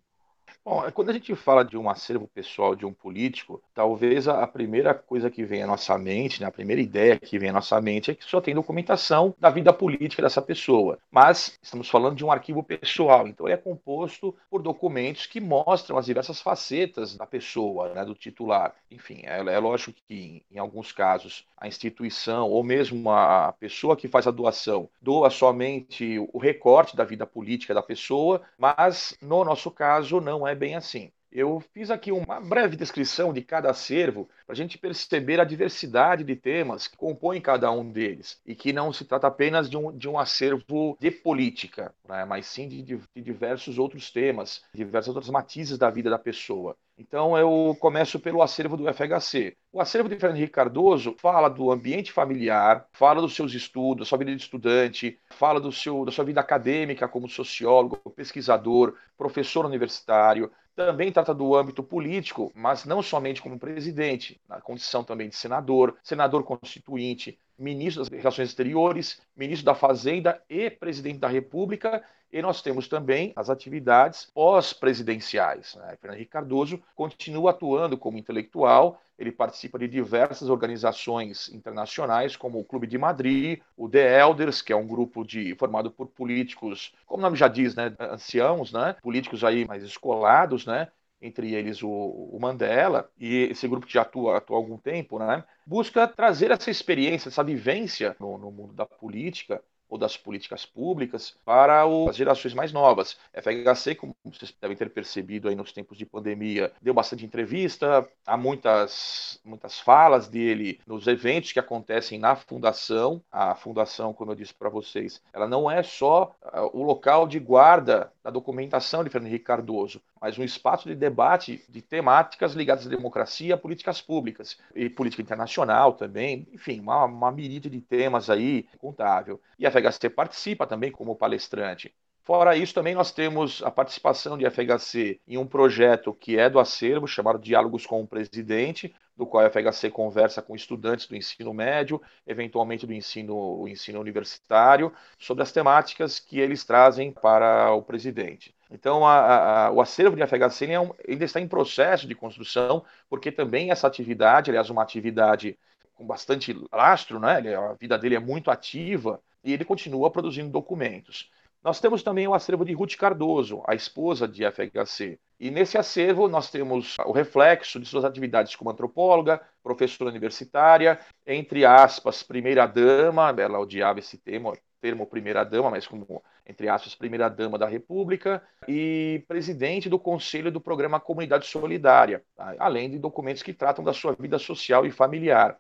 [0.70, 4.46] Bom, é, quando a gente fala de um acervo pessoal de um político, talvez a
[4.46, 7.80] primeira coisa que vem à nossa mente, né, a primeira ideia que vem à nossa
[7.80, 11.00] mente é que só tem documentação da vida política dessa pessoa.
[11.10, 15.98] Mas estamos falando de um arquivo pessoal, então ele é composto por documentos que mostram
[15.98, 18.76] as diversas facetas da pessoa, né, do titular.
[18.92, 23.96] Enfim, é, é lógico que em, em alguns casos a instituição ou mesmo a pessoa
[23.96, 29.46] que faz a doação doa somente o recorte da vida política da pessoa, mas no
[29.46, 31.12] nosso caso não é bem assim.
[31.32, 36.24] Eu fiz aqui uma breve descrição de cada acervo para a gente perceber a diversidade
[36.24, 39.96] de temas que compõem cada um deles e que não se trata apenas de um,
[39.96, 45.30] de um acervo de política, né, mas sim de, de, diversos outros temas, diversas outras
[45.30, 46.78] matizes da vida da pessoa.
[46.98, 49.56] Então eu começo pelo acervo do FHC.
[49.72, 54.10] O acervo de Fernando Henrique Cardoso fala do ambiente familiar, fala dos seus estudos, da
[54.10, 59.66] sua vida de estudante, fala do seu, da sua vida acadêmica como sociólogo, pesquisador, professor
[59.66, 65.36] universitário, também trata do âmbito político, mas não somente como presidente, na condição também de
[65.36, 72.04] senador, senador constituinte, ministro das Relações Exteriores, ministro da Fazenda e presidente da República.
[72.32, 75.76] E nós temos também as atividades pós-presidenciais.
[75.76, 75.98] Né?
[76.02, 82.64] Fernando Henrique Cardoso continua atuando como intelectual, ele participa de diversas organizações internacionais, como o
[82.64, 87.22] Clube de Madrid, o The Elders, que é um grupo de, formado por políticos, como
[87.22, 90.90] o nome já diz, né, anciãos, né, políticos aí mais escolados, né,
[91.22, 95.20] entre eles o, o, Mandela, e esse grupo que já atua, atua há algum tempo,
[95.20, 100.66] né, busca trazer essa experiência, essa vivência no, no mundo da política ou das políticas
[100.66, 103.18] públicas para as gerações mais novas.
[103.34, 108.38] FHC, como vocês devem ter percebido aí nos tempos de pandemia, deu bastante entrevista, há
[108.38, 113.22] muitas, muitas falas dele nos eventos que acontecem na fundação.
[113.32, 117.40] A fundação, como eu disse para vocês, ela não é só uh, o local de
[117.40, 122.86] guarda da documentação de Fernando Henrique Cardoso, mas um espaço de debate de temáticas ligadas
[122.86, 128.68] à democracia, políticas públicas e política internacional também, enfim, uma, uma miríade de temas aí
[128.80, 129.40] contável.
[129.58, 131.94] E a FHC participa também como palestrante.
[132.28, 136.60] Fora isso, também nós temos a participação de FHC em um projeto que é do
[136.60, 141.54] acervo, chamado Diálogos com o Presidente, do qual a FHC conversa com estudantes do ensino
[141.54, 148.54] médio, eventualmente do ensino, ensino universitário, sobre as temáticas que eles trazem para o presidente.
[148.70, 152.84] Então, a, a, o acervo de FHC é um, ainda está em processo de construção,
[153.10, 155.58] porque também essa atividade, aliás, uma atividade
[155.96, 157.56] com bastante lastro, né?
[157.56, 161.32] a vida dele é muito ativa, e ele continua produzindo documentos.
[161.64, 165.18] Nós temos também o acervo de Ruth Cardoso, a esposa de FHC.
[165.40, 171.64] E nesse acervo nós temos o reflexo de suas atividades como antropóloga, professora universitária, entre
[171.64, 178.44] aspas, primeira-dama, ela odiava esse termo, termo primeira-dama, mas como, entre aspas, primeira-dama da República,
[178.68, 182.54] e presidente do Conselho do Programa Comunidade Solidária, tá?
[182.60, 185.58] além de documentos que tratam da sua vida social e familiar.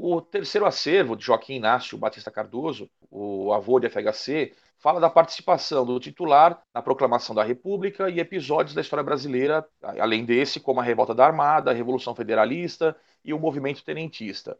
[0.00, 5.84] O terceiro acervo de Joaquim Inácio Batista Cardoso, o avô de FHC, fala da participação
[5.84, 10.84] do titular na proclamação da República e episódios da história brasileira, além desse, como a
[10.84, 14.56] Revolta da Armada, a Revolução Federalista e o movimento tenentista.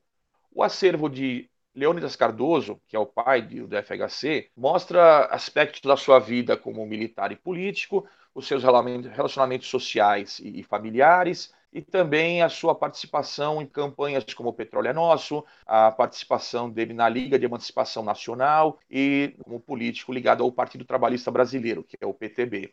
[0.51, 6.19] O acervo de Leônidas Cardoso, que é o pai do FHC, mostra aspectos da sua
[6.19, 12.75] vida como militar e político, os seus relacionamentos sociais e familiares, e também a sua
[12.75, 18.03] participação em campanhas como o Petróleo é Nosso, a participação dele na Liga de Emancipação
[18.03, 22.73] Nacional e como político ligado ao Partido Trabalhista Brasileiro, que é o PTB.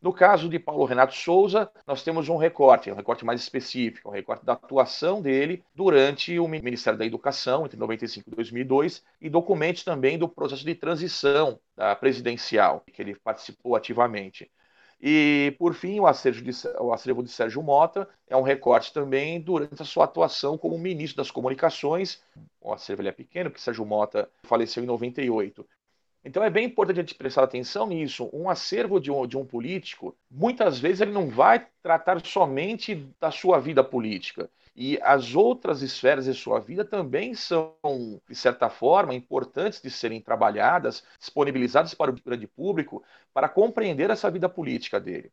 [0.00, 4.12] No caso de Paulo Renato Souza, nós temos um recorte, um recorte mais específico, um
[4.12, 9.84] recorte da atuação dele durante o Ministério da Educação, entre 95 e 2002, e documentos
[9.84, 11.60] também do processo de transição
[12.00, 14.50] presidencial, que ele participou ativamente.
[15.04, 19.40] E, por fim, o acervo, de, o acervo de Sérgio Mota é um recorte também
[19.40, 22.22] durante a sua atuação como ministro das Comunicações.
[22.60, 25.66] O acervo é pequeno, porque Sérgio Mota faleceu em 98.
[26.24, 28.30] Então é bem importante a gente prestar atenção nisso.
[28.32, 33.32] Um acervo de um, de um político, muitas vezes ele não vai tratar somente da
[33.32, 34.48] sua vida política.
[34.74, 37.74] E as outras esferas de sua vida também são,
[38.28, 43.02] de certa forma, importantes de serem trabalhadas, disponibilizadas para o grande público,
[43.34, 45.30] para compreender essa vida política dele.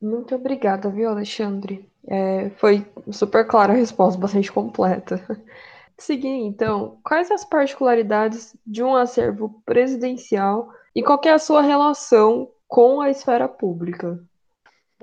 [0.00, 1.88] Muito obrigada, viu, Alexandre?
[2.06, 5.16] É, foi super clara a resposta, bastante completa.
[5.96, 12.50] Seguindo, então, quais as particularidades de um acervo presidencial e qual é a sua relação
[12.68, 14.20] com a esfera pública?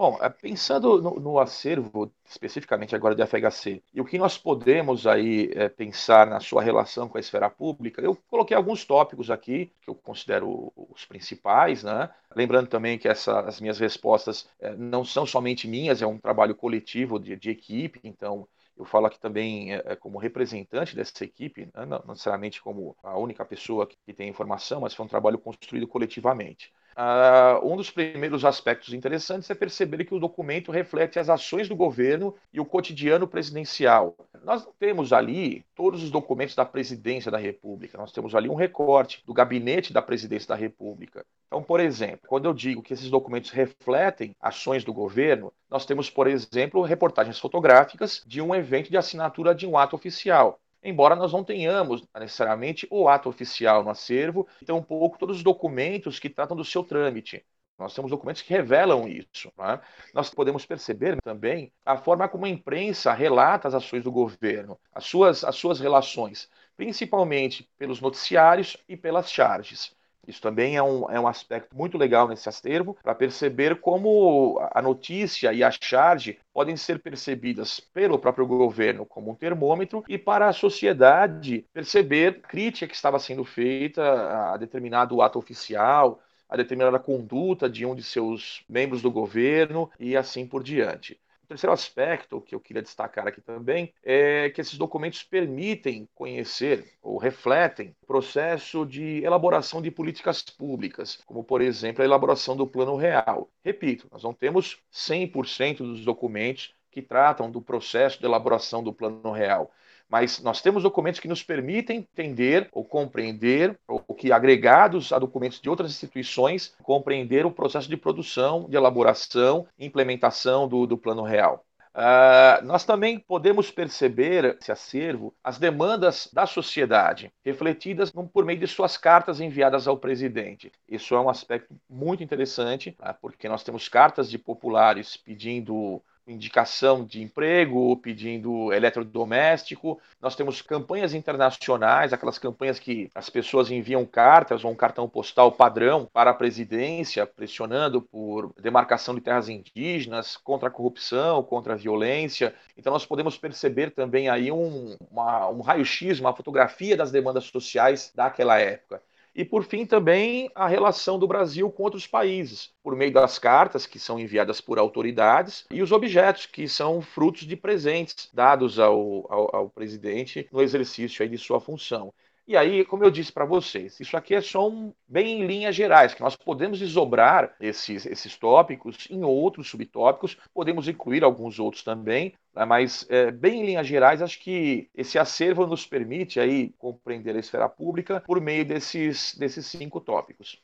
[0.02, 5.06] Bom, é, pensando no, no, acervo, especificamente agora de FHC, e o que nós podemos
[5.06, 9.72] aí é, pensar na sua relação com a esfera pública, eu coloquei alguns tópicos aqui
[9.80, 12.10] que eu considero os principais, né?
[12.36, 16.56] Lembrando também que essa, as minhas respostas é, não são somente minhas, é um trabalho
[16.56, 21.86] coletivo de, de equipe, então eu falo aqui também é, como representante dessa equipe, né?
[21.86, 26.74] não necessariamente como a única pessoa que tem informação, mas foi um trabalho construído coletivamente.
[26.92, 31.76] Uh, um dos primeiros aspectos interessantes é perceber que o documento reflete as ações do
[31.76, 34.16] governo e o cotidiano presidencial.
[34.44, 38.56] Nós não temos ali todos os documentos da presidência da República, nós temos ali um
[38.56, 41.26] recorte do gabinete da presidência da República.
[41.48, 46.10] Então, por exemplo, quando eu digo que esses documentos refletem ações do governo, nós temos,
[46.10, 51.34] por exemplo, reportagens fotográficas de um evento de assinatura de um ato oficial embora nós
[51.34, 56.30] não tenhamos necessariamente o ato oficial no acervo, então um pouco todos os documentos que
[56.30, 57.46] tratam do seu trâmite.
[57.78, 59.52] Nós temos documentos que revelam isso.
[59.58, 59.82] Né?
[60.13, 65.06] Nós podemos perceber também a forma como a imprensa relata as ações do governo, as
[65.06, 69.96] suas, as suas relações, principalmente pelos noticiários e pelas charges.
[70.28, 74.82] Isso também é um, é um aspecto muito legal nesse acervo, para perceber como a
[74.82, 80.48] notícia e a charge podem ser percebidas pelo próprio governo como um termômetro e para
[80.48, 87.70] a sociedade perceber crítica que estava sendo feita a determinado ato oficial, a determinada conduta
[87.70, 91.18] de um de seus membros do governo e assim por diante
[91.52, 97.18] terceiro aspecto que eu queria destacar aqui também é que esses documentos permitem conhecer ou
[97.18, 102.96] refletem o processo de elaboração de políticas públicas, como, por exemplo, a elaboração do Plano
[102.96, 103.50] Real.
[103.66, 109.32] Repito, nós não temos 100% dos documentos que tratam do processo de elaboração do Plano
[109.32, 109.72] Real
[110.12, 115.62] mas nós temos documentos que nos permitem entender ou compreender, ou que agregados a documentos
[115.62, 121.63] de outras instituições, compreender o processo de produção, de elaboração implementação do, do plano real.
[121.93, 128.67] Uh, nós também podemos perceber esse acervo, as demandas da sociedade, refletidas por meio de
[128.67, 130.71] suas cartas enviadas ao presidente.
[130.88, 133.13] Isso é um aspecto muito interessante, tá?
[133.13, 140.00] porque nós temos cartas de populares pedindo indicação de emprego, pedindo eletrodoméstico.
[140.22, 145.52] Nós temos campanhas internacionais, aquelas campanhas que as pessoas enviam cartas ou um cartão postal
[145.52, 151.78] padrão para a presidência, pressionando por demarcação de terras indígenas, contra a corrupção, contra a
[151.78, 152.54] violência.
[152.78, 158.60] Então nós podemos perceber também aí um, um raio-x, uma fotografia das demandas sociais daquela
[158.60, 159.02] época.
[159.34, 163.86] E, por fim, também a relação do Brasil com outros países, por meio das cartas
[163.86, 169.32] que são enviadas por autoridades e os objetos que são frutos de presentes dados ao,
[169.32, 172.13] ao, ao presidente no exercício de sua função.
[172.48, 175.76] E aí, como eu disse para vocês, isso aqui é só um, bem em linhas
[175.76, 181.84] gerais, que nós podemos desdobrar esses, esses tópicos em outros subtópicos, podemos incluir alguns outros
[181.84, 186.74] também, né, mas é, bem em linhas gerais, acho que esse acervo nos permite aí
[186.78, 190.60] compreender a esfera pública por meio desses, desses cinco tópicos.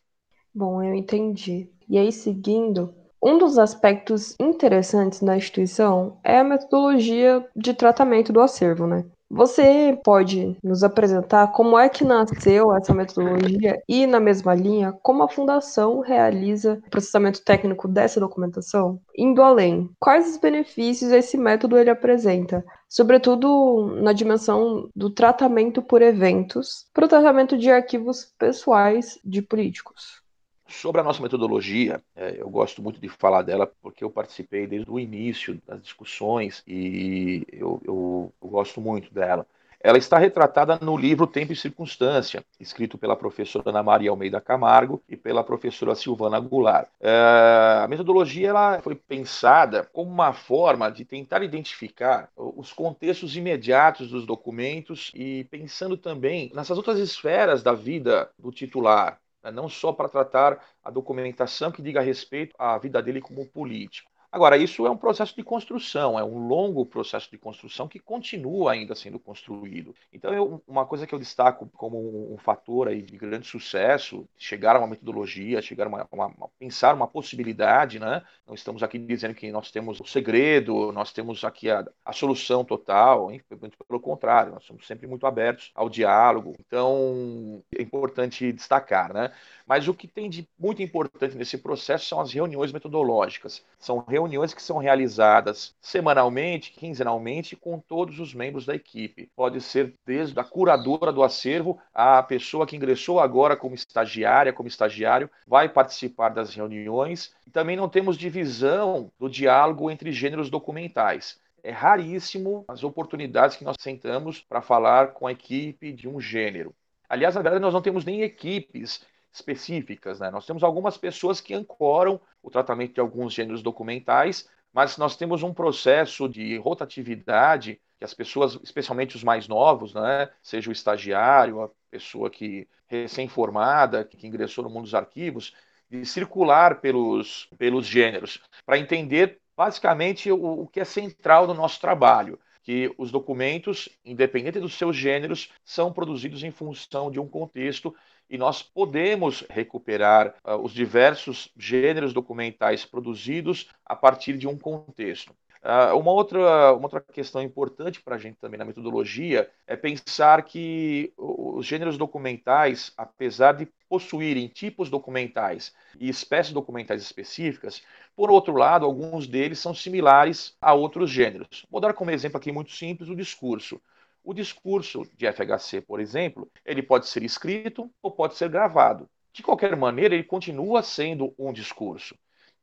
[0.53, 1.69] Bom, eu entendi.
[1.87, 8.41] E aí, seguindo, um dos aspectos interessantes na instituição é a metodologia de tratamento do
[8.41, 9.05] acervo, né?
[9.29, 15.21] Você pode nos apresentar como é que nasceu essa metodologia e, na mesma linha, como
[15.21, 19.01] a Fundação realiza o processamento técnico dessa documentação?
[19.17, 26.01] Indo além, quais os benefícios esse método ele apresenta, sobretudo na dimensão do tratamento por
[26.01, 30.21] eventos, para o tratamento de arquivos pessoais de políticos?
[30.67, 34.89] Sobre a nossa metodologia, é, eu gosto muito de falar dela porque eu participei desde
[34.89, 39.47] o início das discussões e eu, eu, eu gosto muito dela.
[39.79, 45.01] Ela está retratada no livro Tempo e Circunstância, escrito pela professora Ana Maria Almeida Camargo
[45.07, 46.89] e pela professora Silvana Goulart.
[46.99, 54.09] É, a metodologia ela foi pensada como uma forma de tentar identificar os contextos imediatos
[54.09, 59.19] dos documentos e pensando também nessas outras esferas da vida do titular,
[59.51, 64.11] não só para tratar a documentação que diga respeito à vida dele como político.
[64.29, 68.73] Agora, isso é um processo de construção, é um longo processo de construção que continua
[68.73, 69.95] ainda sendo construído.
[70.11, 74.27] Então, eu, uma coisa que eu destaco como um, um fator aí de grande sucesso,
[74.37, 78.21] chegar a uma metodologia, chegar a uma, uma, uma, pensar uma possibilidade, né?
[78.45, 82.65] Não estamos aqui dizendo que nós temos o segredo, nós temos aqui a, a solução
[82.65, 83.41] total, hein?
[83.87, 86.53] pelo contrário, nós somos sempre muito abertos ao diálogo.
[86.59, 89.31] Então, é importante destacar, né?
[89.65, 93.65] Mas o que tem de muito importante nesse processo são as reuniões metodológicas.
[93.79, 94.16] São reuniões
[94.55, 99.29] que são realizadas semanalmente, quinzenalmente, com todos os membros da equipe.
[99.35, 104.67] Pode ser desde a curadora do acervo, a pessoa que ingressou agora como estagiária, como
[104.67, 107.33] estagiário, vai participar das reuniões.
[107.51, 113.75] Também não temos divisão do diálogo entre gêneros documentais é raríssimo as oportunidades que nós
[113.77, 116.73] sentamos para falar com a equipe de um gênero.
[117.09, 120.31] Aliás, na verdade, nós não temos nem equipes específicas, né?
[120.31, 125.43] Nós temos algumas pessoas que ancoram o tratamento de alguns gêneros documentais, mas nós temos
[125.43, 131.63] um processo de rotatividade que as pessoas, especialmente os mais novos, né, seja o estagiário,
[131.63, 135.55] a pessoa que recém-formada, que ingressou no mundo dos arquivos,
[135.89, 141.81] de circular pelos, pelos gêneros, para entender basicamente o, o que é central no nosso
[141.81, 147.95] trabalho que os documentos, independente dos seus gêneros, são produzidos em função de um contexto
[148.29, 155.33] e nós podemos recuperar uh, os diversos gêneros documentais produzidos a partir de um contexto.
[155.63, 160.43] Uh, uma, outra, uma outra questão importante para a gente também na metodologia é pensar
[160.43, 167.81] que os gêneros documentais, apesar de possuírem tipos documentais e espécies documentais específicas,
[168.15, 171.65] por outro lado, alguns deles são similares a outros gêneros.
[171.69, 173.81] Vou dar como exemplo aqui muito simples o discurso.
[174.27, 179.09] O discurso de FHC, por exemplo, ele pode ser escrito ou pode ser gravado.
[179.31, 182.13] De qualquer maneira, ele continua sendo um discurso.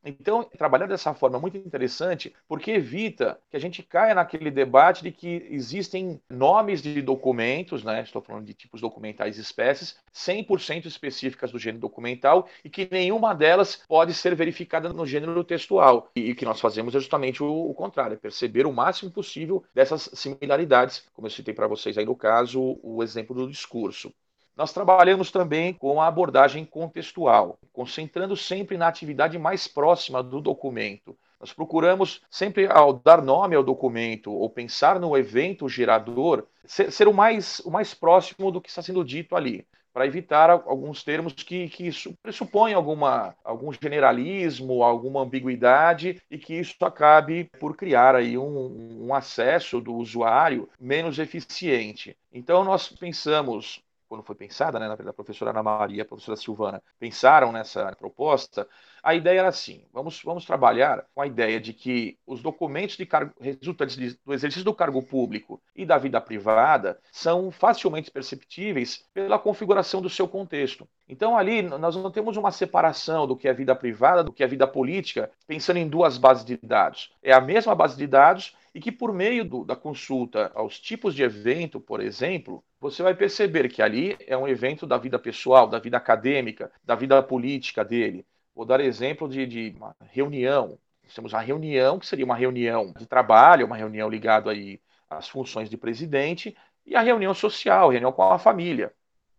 [0.05, 5.03] Então, trabalhar dessa forma é muito interessante, porque evita que a gente caia naquele debate
[5.03, 8.03] de que existem nomes de documentos, né?
[8.03, 13.35] estou falando de tipos documentais e espécies, 100% específicas do gênero documental e que nenhuma
[13.35, 16.11] delas pode ser verificada no gênero textual.
[16.15, 19.65] E o que nós fazemos é justamente o, o contrário, é perceber o máximo possível
[19.75, 24.13] dessas similaridades, como eu citei para vocês aí no caso, o exemplo do discurso.
[24.57, 31.17] Nós trabalhamos também com a abordagem contextual, concentrando sempre na atividade mais próxima do documento.
[31.41, 37.09] Nós procuramos sempre, ao dar nome ao documento ou pensar no evento gerador, ser, ser
[37.09, 41.33] o, mais, o mais próximo do que está sendo dito ali, para evitar alguns termos
[41.33, 41.91] que, que
[42.23, 49.15] pressupõem alguma, algum generalismo, alguma ambiguidade e que isso acabe por criar aí um, um
[49.15, 52.17] acesso do usuário menos eficiente.
[52.33, 53.83] Então, nós pensamos
[54.15, 57.95] quando foi pensada, né, na verdade, a professora Ana Maria a professora Silvana pensaram nessa
[57.97, 58.69] proposta,
[59.03, 63.05] a ideia era assim: vamos, vamos trabalhar com a ideia de que os documentos de
[63.05, 69.39] cargo, resultantes do exercício do cargo público e da vida privada são facilmente perceptíveis pela
[69.39, 70.89] configuração do seu contexto.
[71.09, 74.47] Então, ali, nós não temos uma separação do que é vida privada, do que é
[74.47, 77.13] vida política, pensando em duas bases de dados.
[77.23, 81.15] É a mesma base de dados e que, por meio do, da consulta aos tipos
[81.15, 85.69] de evento, por exemplo, você vai perceber que ali é um evento da vida pessoal,
[85.69, 88.27] da vida acadêmica, da vida política dele.
[88.55, 90.79] Vou dar exemplo de, de uma reunião.
[91.05, 95.29] Nós temos a reunião, que seria uma reunião de trabalho, uma reunião ligada aí às
[95.29, 98.93] funções de presidente, e a reunião social, reunião com a família.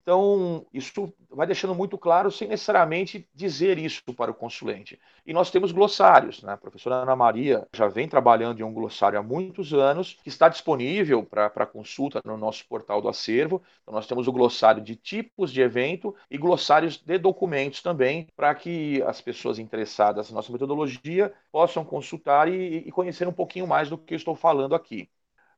[0.05, 4.99] Então, isso vai deixando muito claro, sem necessariamente dizer isso para o consulente.
[5.25, 6.43] E nós temos glossários.
[6.43, 6.53] Né?
[6.53, 10.47] A professora Ana Maria já vem trabalhando em um glossário há muitos anos, que está
[10.47, 13.63] disponível para consulta no nosso portal do acervo.
[13.81, 18.53] Então, nós temos o glossário de tipos de evento e glossários de documentos também, para
[18.53, 23.89] que as pessoas interessadas na nossa metodologia possam consultar e, e conhecer um pouquinho mais
[23.89, 25.09] do que eu estou falando aqui.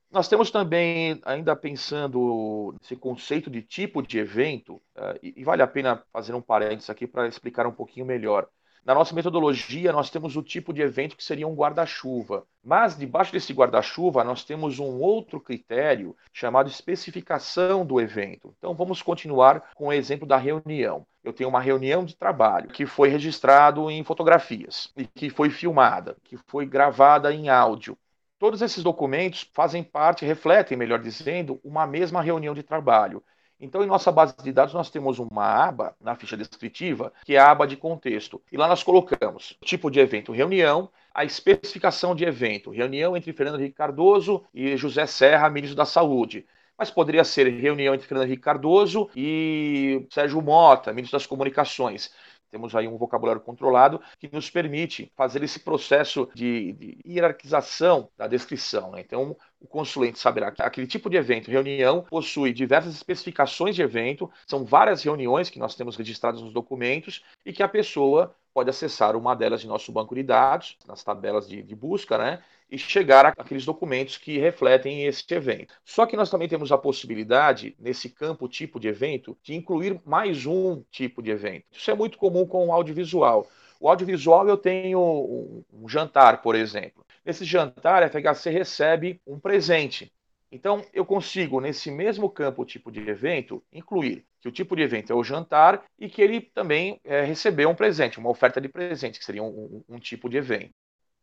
[0.10, 5.62] Nós temos também, ainda pensando nesse conceito de tipo de evento, uh, e, e, vale
[5.62, 8.47] a pena fazer um parênteses aqui para explicar um pouquinho melhor.
[8.86, 12.47] Na nossa metodologia, nós temos o tipo de evento que seria um guarda-chuva.
[12.64, 18.55] Mas, debaixo desse guarda-chuva, nós temos um outro critério chamado especificação do evento.
[18.58, 21.05] Então, vamos continuar com o exemplo da reunião.
[21.22, 26.16] Eu tenho uma reunião de trabalho que foi registrado em fotografias e que foi filmada,
[26.24, 27.97] que foi gravada em áudio
[28.39, 33.23] Todos esses documentos fazem parte, refletem, melhor dizendo, uma mesma reunião de trabalho.
[33.59, 37.39] Então, em nossa base de dados, nós temos uma aba na ficha descritiva, que é
[37.39, 38.39] a aba de contexto.
[38.51, 43.33] E lá nós colocamos o tipo de evento, reunião, a especificação de evento, reunião entre
[43.33, 46.45] Fernando Henrique Cardoso e José Serra, ministro da Saúde.
[46.77, 52.13] Mas poderia ser reunião entre Fernando Henrique Cardoso e Sérgio Mota, ministro das Comunicações.
[52.51, 58.27] Temos aí um vocabulário controlado que nos permite fazer esse processo de, de hierarquização da
[58.27, 58.91] descrição.
[58.91, 59.01] Né?
[59.01, 64.29] Então, o consulente saberá que aquele tipo de evento, reunião, possui diversas especificações de evento,
[64.47, 69.15] são várias reuniões que nós temos registradas nos documentos e que a pessoa pode acessar
[69.15, 72.41] uma delas de nosso banco de dados, nas tabelas de, de busca, né?
[72.70, 75.74] E chegar àqueles documentos que refletem esse evento.
[75.86, 80.45] Só que nós também temos a possibilidade, nesse campo tipo de evento, de incluir mais
[80.45, 81.65] um tipo de evento.
[81.72, 83.47] Isso é muito comum com o audiovisual.
[83.80, 87.05] O audiovisual eu tenho um jantar, por exemplo.
[87.26, 90.11] Nesse jantar, a FHC recebe um presente.
[90.51, 95.11] Então, eu consigo, nesse mesmo campo tipo de evento, incluir que o tipo de evento
[95.11, 99.20] é o jantar e que ele também é, recebeu um presente, uma oferta de presente,
[99.20, 100.72] que seria um, um, um tipo de evento.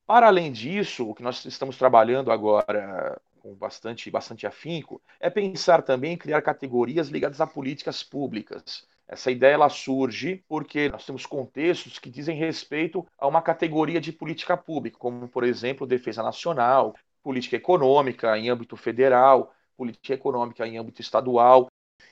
[0.07, 5.83] Para além disso, o que nós estamos trabalhando agora com bastante, bastante afinco é pensar
[5.83, 8.87] também em criar categorias ligadas a políticas públicas.
[9.09, 14.13] Essa ideia ela surge porque nós temos contextos que dizem respeito a uma categoria de
[14.13, 20.79] política pública, como, por exemplo, defesa nacional, política econômica em âmbito federal, política econômica em
[20.79, 21.67] âmbito estadual.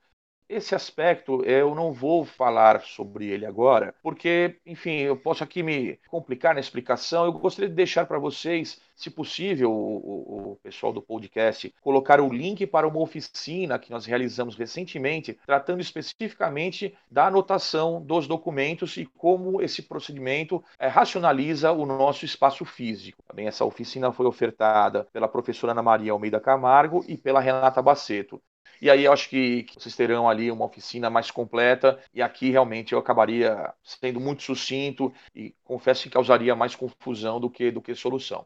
[0.50, 6.00] Esse aspecto eu não vou falar sobre ele agora, porque, enfim, eu posso aqui me
[6.10, 7.26] complicar na explicação.
[7.26, 12.34] Eu gostaria de deixar para vocês, se possível, o, o, pessoal do podcast, colocar o
[12.34, 19.06] link para uma oficina que nós realizamos recentemente, tratando especificamente da anotação dos documentos e
[19.06, 23.22] como esse procedimento é, racionaliza o nosso espaço físico.
[23.28, 28.42] Também essa oficina foi ofertada pela professora Ana Maria Almeida Camargo e pela Renata Baceto.
[28.82, 32.00] E aí eu acho que, vocês terão ali uma oficina mais completa.
[32.14, 37.50] E aqui realmente eu acabaria sendo muito sucinto e confesso que causaria mais confusão do
[37.50, 38.46] que, do que solução.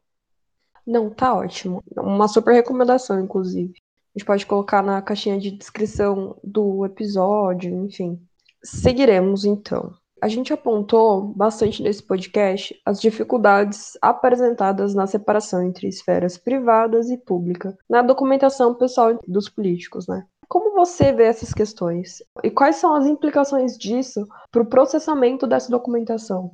[0.86, 1.84] Não, tá ótimo.
[1.96, 3.74] Uma super recomendação, inclusive.
[4.16, 8.22] A gente pode colocar na caixinha de descrição do episódio, enfim.
[8.64, 9.94] Seguiremos então.
[10.24, 17.18] A gente apontou bastante nesse podcast as dificuldades apresentadas na separação entre esferas privadas e
[17.18, 20.26] pública na documentação pessoal dos políticos, né?
[20.48, 22.24] Como você vê essas questões?
[22.42, 26.52] E quais são as implicações disso para o processamento dessa documentação?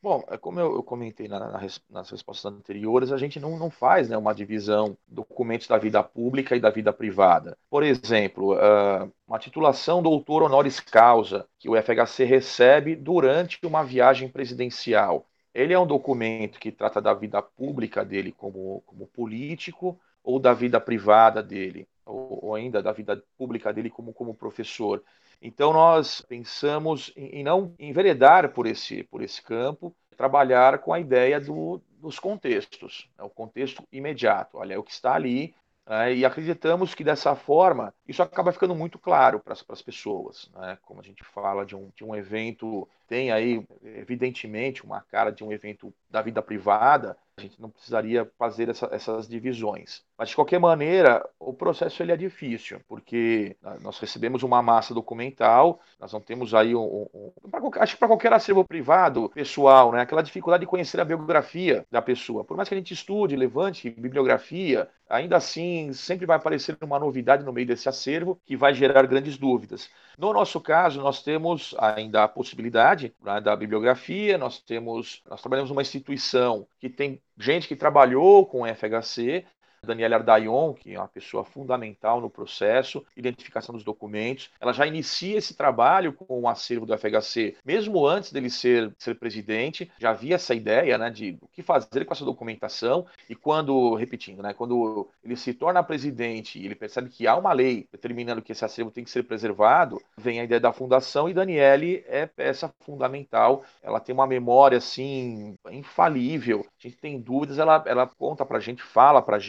[0.00, 4.08] Bom, é como eu, comentei na, na, nas respostas anteriores, a gente não, não faz
[4.08, 7.58] né, uma divisão documentos da vida pública e da vida privada.
[7.68, 14.28] Por exemplo, uh, uma titulação doutor honoris causa que o FHC recebe durante uma viagem
[14.28, 15.26] presidencial.
[15.52, 20.54] Ele é um documento que trata da vida pública dele como, como político ou da
[20.54, 25.02] vida privada dele, ou, ou ainda da vida pública dele como, como professor.
[25.40, 31.40] Então nós pensamos em, não enveredar por esse, por esse campo, trabalhar com a ideia
[31.40, 33.24] do, dos contextos, né?
[33.24, 34.58] o contexto imediato.
[34.58, 35.54] Olha, é o que está ali,
[35.86, 36.12] né?
[36.14, 40.50] e acreditamos que dessa forma isso acaba ficando muito claro para as pessoas.
[40.54, 40.76] Né?
[40.82, 45.44] Como a gente fala de um, de um evento, tem aí, evidentemente, uma cara de
[45.44, 50.02] um evento da vida privada, a gente não precisaria fazer essa, essas divisões.
[50.16, 55.80] Mas, de qualquer maneira, o processo ele é difícil, porque nós recebemos uma massa documental,
[55.98, 57.06] nós não temos aí um.
[57.14, 61.04] um, um acho que para qualquer acervo privado, pessoal, né, aquela dificuldade de conhecer a
[61.04, 62.44] biografia da pessoa.
[62.44, 67.44] Por mais que a gente estude, levante bibliografia, ainda assim sempre vai aparecer uma novidade
[67.44, 69.88] no meio desse acervo que vai gerar grandes dúvidas.
[70.18, 75.70] No nosso caso, nós temos ainda a possibilidade né, da bibliografia, nós temos, nós trabalhamos
[75.70, 79.44] numa instituição que tem gente que trabalhou com FHC,
[79.84, 84.50] Daniela Ardayon, que é uma pessoa fundamental no processo, identificação dos documentos.
[84.60, 89.18] Ela já inicia esse trabalho com o acervo do FHC, mesmo antes dele ser, ser
[89.18, 93.06] presidente, já havia essa ideia né, de o que fazer com essa documentação.
[93.28, 97.52] E quando, repetindo, né, quando ele se torna presidente e ele percebe que há uma
[97.52, 101.34] lei determinando que esse acervo tem que ser preservado, vem a ideia da fundação e
[101.34, 103.64] Daniele é peça fundamental.
[103.82, 106.66] Ela tem uma memória assim infalível.
[106.78, 109.40] A gente tem dúvidas, ela, ela conta para a gente, fala para a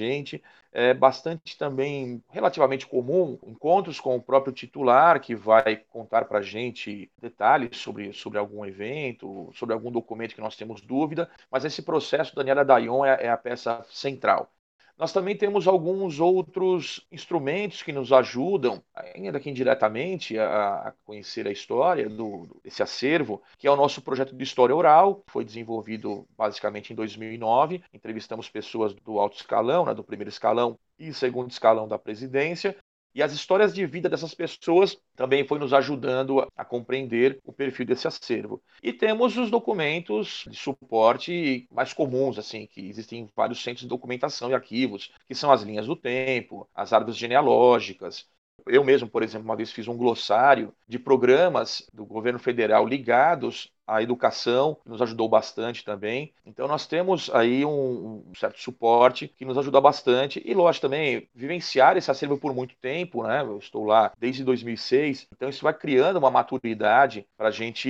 [0.72, 6.44] é bastante também relativamente comum encontros com o próprio titular que vai contar para a
[6.44, 11.82] gente detalhes sobre, sobre algum evento, sobre algum documento que nós temos dúvida, mas esse
[11.82, 14.52] processo, Daniela Dayon é, é a peça central.
[15.00, 18.84] Nós também temos alguns outros instrumentos que nos ajudam,
[19.16, 24.36] ainda que indiretamente, a, conhecer a história do, desse acervo, que é o nosso projeto
[24.36, 27.82] de história oral, foi desenvolvido basicamente em 2009.
[27.94, 32.76] Entrevistamos pessoas do alto escalão, né, do primeiro escalão e segundo escalão da presidência,
[33.14, 37.86] e as histórias de vida dessas pessoas também foi nos ajudando a compreender o perfil
[37.86, 38.62] desse acervo.
[38.82, 43.88] E temos os documentos de suporte mais comuns, assim, que existem em vários centros de
[43.88, 48.28] documentação e arquivos, que são as linhas do tempo, as árvores genealógicas,
[48.68, 53.72] eu mesmo, por exemplo, uma vez fiz um glossário de programas do governo federal ligados
[53.88, 56.34] à educação, que nos ajudou bastante também.
[56.46, 60.42] Então, nós temos aí um, um, certo suporte que nos ajuda bastante.
[60.46, 63.42] E, lógico, também vivenciar esse acervo por muito tempo, né?
[63.42, 67.90] Eu estou lá desde 2006, então isso vai criando uma maturidade para a gente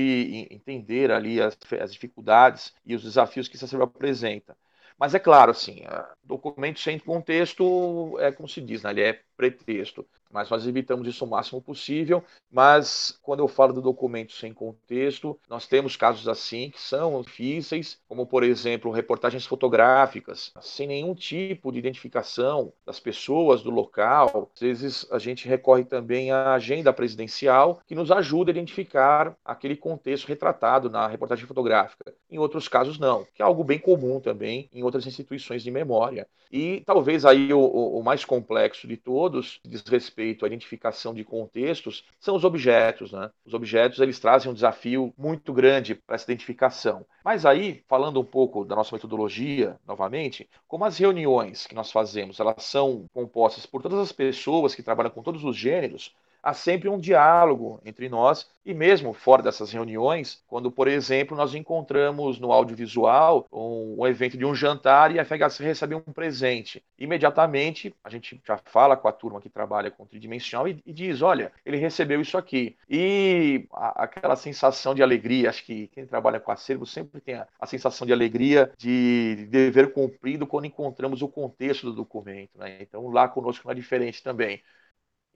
[0.49, 4.55] entender ali as, as dificuldades e os desafios que esse acervo apresenta.
[4.99, 5.83] Mas é claro, assim,
[6.21, 8.91] documento sem contexto é como se diz, né?
[8.91, 12.23] ele é pretexto mas nós evitamos isso o máximo possível.
[12.51, 17.99] Mas quando eu falo do documento sem contexto, nós temos casos assim que são difíceis,
[18.07, 24.49] como por exemplo reportagens fotográficas, sem nenhum tipo de identificação das pessoas do local.
[24.53, 29.75] Às vezes a gente recorre também à agenda presidencial, que nos ajuda a identificar aquele
[29.75, 32.13] contexto retratado na reportagem fotográfica.
[32.29, 36.27] Em outros casos, não, que é algo bem comum também em outras instituições de memória.
[36.51, 42.05] E talvez aí o, o mais complexo de todos diz respeito à identificação de contextos
[42.19, 43.11] são os objetos.
[43.11, 43.29] Né?
[43.45, 47.05] Os objetos eles trazem um desafio muito grande para essa identificação.
[47.23, 52.39] Mas aí, falando um pouco da nossa metodologia, novamente, como as reuniões que nós fazemos,
[52.39, 56.89] elas são compostas por todas as pessoas que trabalham com todos os gêneros, há sempre
[56.89, 62.51] um diálogo entre nós e mesmo fora dessas reuniões, quando, por exemplo, nós encontramos no
[62.51, 66.83] audiovisual um, um evento de um jantar e a FHC recebe um presente.
[66.97, 71.21] Imediatamente, a gente já fala com a turma que trabalha com tridimensional e, e diz,
[71.21, 72.77] olha, ele recebeu isso aqui.
[72.87, 77.47] E a, aquela sensação de alegria, acho que quem trabalha com acervo sempre tem a,
[77.59, 82.51] a sensação de alegria, de dever cumprido quando encontramos o contexto do documento.
[82.55, 82.77] Né?
[82.81, 84.61] Então, lá conosco não é diferente também.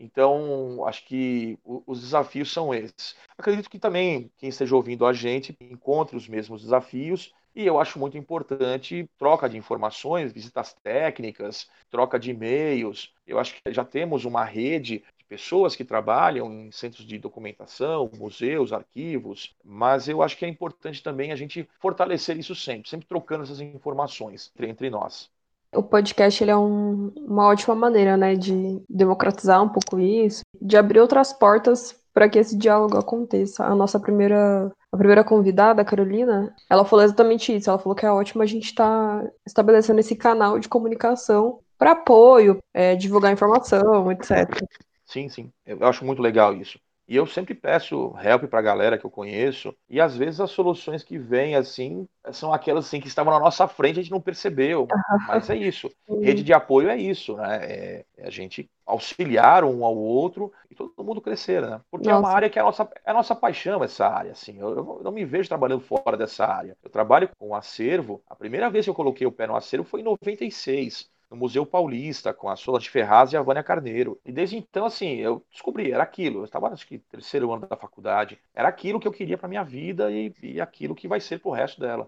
[0.04, 3.16] Então, acho que os desafios são esses.
[3.38, 8.00] Acredito que também quem esteja ouvindo a gente encontre os mesmos desafios e eu acho
[8.00, 13.14] muito importante troca de informações, visitas técnicas, troca de e-mails.
[13.26, 18.12] Eu acho que já temos uma rede de pessoas que trabalham em centros de documentação,
[18.18, 23.08] museus, arquivos, mas eu acho que é importante também a gente fortalecer isso sempre, sempre
[23.08, 25.32] trocando essas informações entre, nós.
[25.76, 30.78] O podcast ele é um, uma ótima maneira, né, de democratizar um pouco isso, de
[30.78, 33.66] abrir outras portas para que esse diálogo aconteça.
[33.66, 37.70] A nossa primeira, a primeira convidada, a Carolina, ela falou exatamente isso.
[37.70, 41.92] Ela falou que é ótimo a gente estar tá estabelecendo esse canal de comunicação para
[41.92, 44.64] apoio, é, divulgar informação, etc.
[45.06, 45.52] Sim, sim.
[45.66, 46.80] Eu acho muito legal isso.
[47.08, 50.52] E eu sempre peço help para a galera que eu conheço, e às vezes as
[50.52, 54.22] soluções que vêm assim são aquelas assim que estavam na nossa frente, a gente não
[54.22, 54.88] percebeu.
[55.28, 55.92] Mas é isso.
[56.22, 57.60] Rede de apoio é isso, né?
[57.62, 61.82] É, é a gente auxiliar um ao outro e todo mundo crescer, né?
[61.92, 62.18] Porque nossa.
[62.18, 64.60] é uma área que é a nossa, é a nossa paixão, essa área, assim.
[64.60, 66.78] Eu, eu, não me vejo trabalhando fora dessa área.
[66.82, 68.22] Eu trabalho com acervo.
[68.30, 71.66] A primeira vez que eu coloquei o pé no acervo foi em 96 no Museu
[71.66, 74.20] Paulista, com a Solange Ferraz e a Vânia Carneiro.
[74.24, 76.42] E desde então, assim, eu descobri, era aquilo.
[76.42, 78.40] Eu estava, acho que, terceiro ano da faculdade.
[78.54, 81.52] Era aquilo que eu queria para minha vida e, e aquilo que vai ser pro
[81.52, 82.08] resto dela.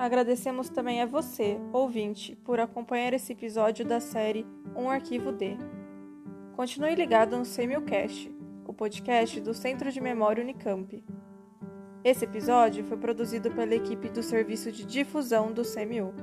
[0.00, 5.58] Agradecemos também a você, ouvinte, por acompanhar esse episódio da série Um Arquivo D.
[6.56, 8.34] Continue ligado no Semilcast,
[8.66, 11.04] o podcast do Centro de Memória Unicamp.
[12.02, 16.14] Esse episódio foi produzido pela equipe do Serviço de Difusão do CMU.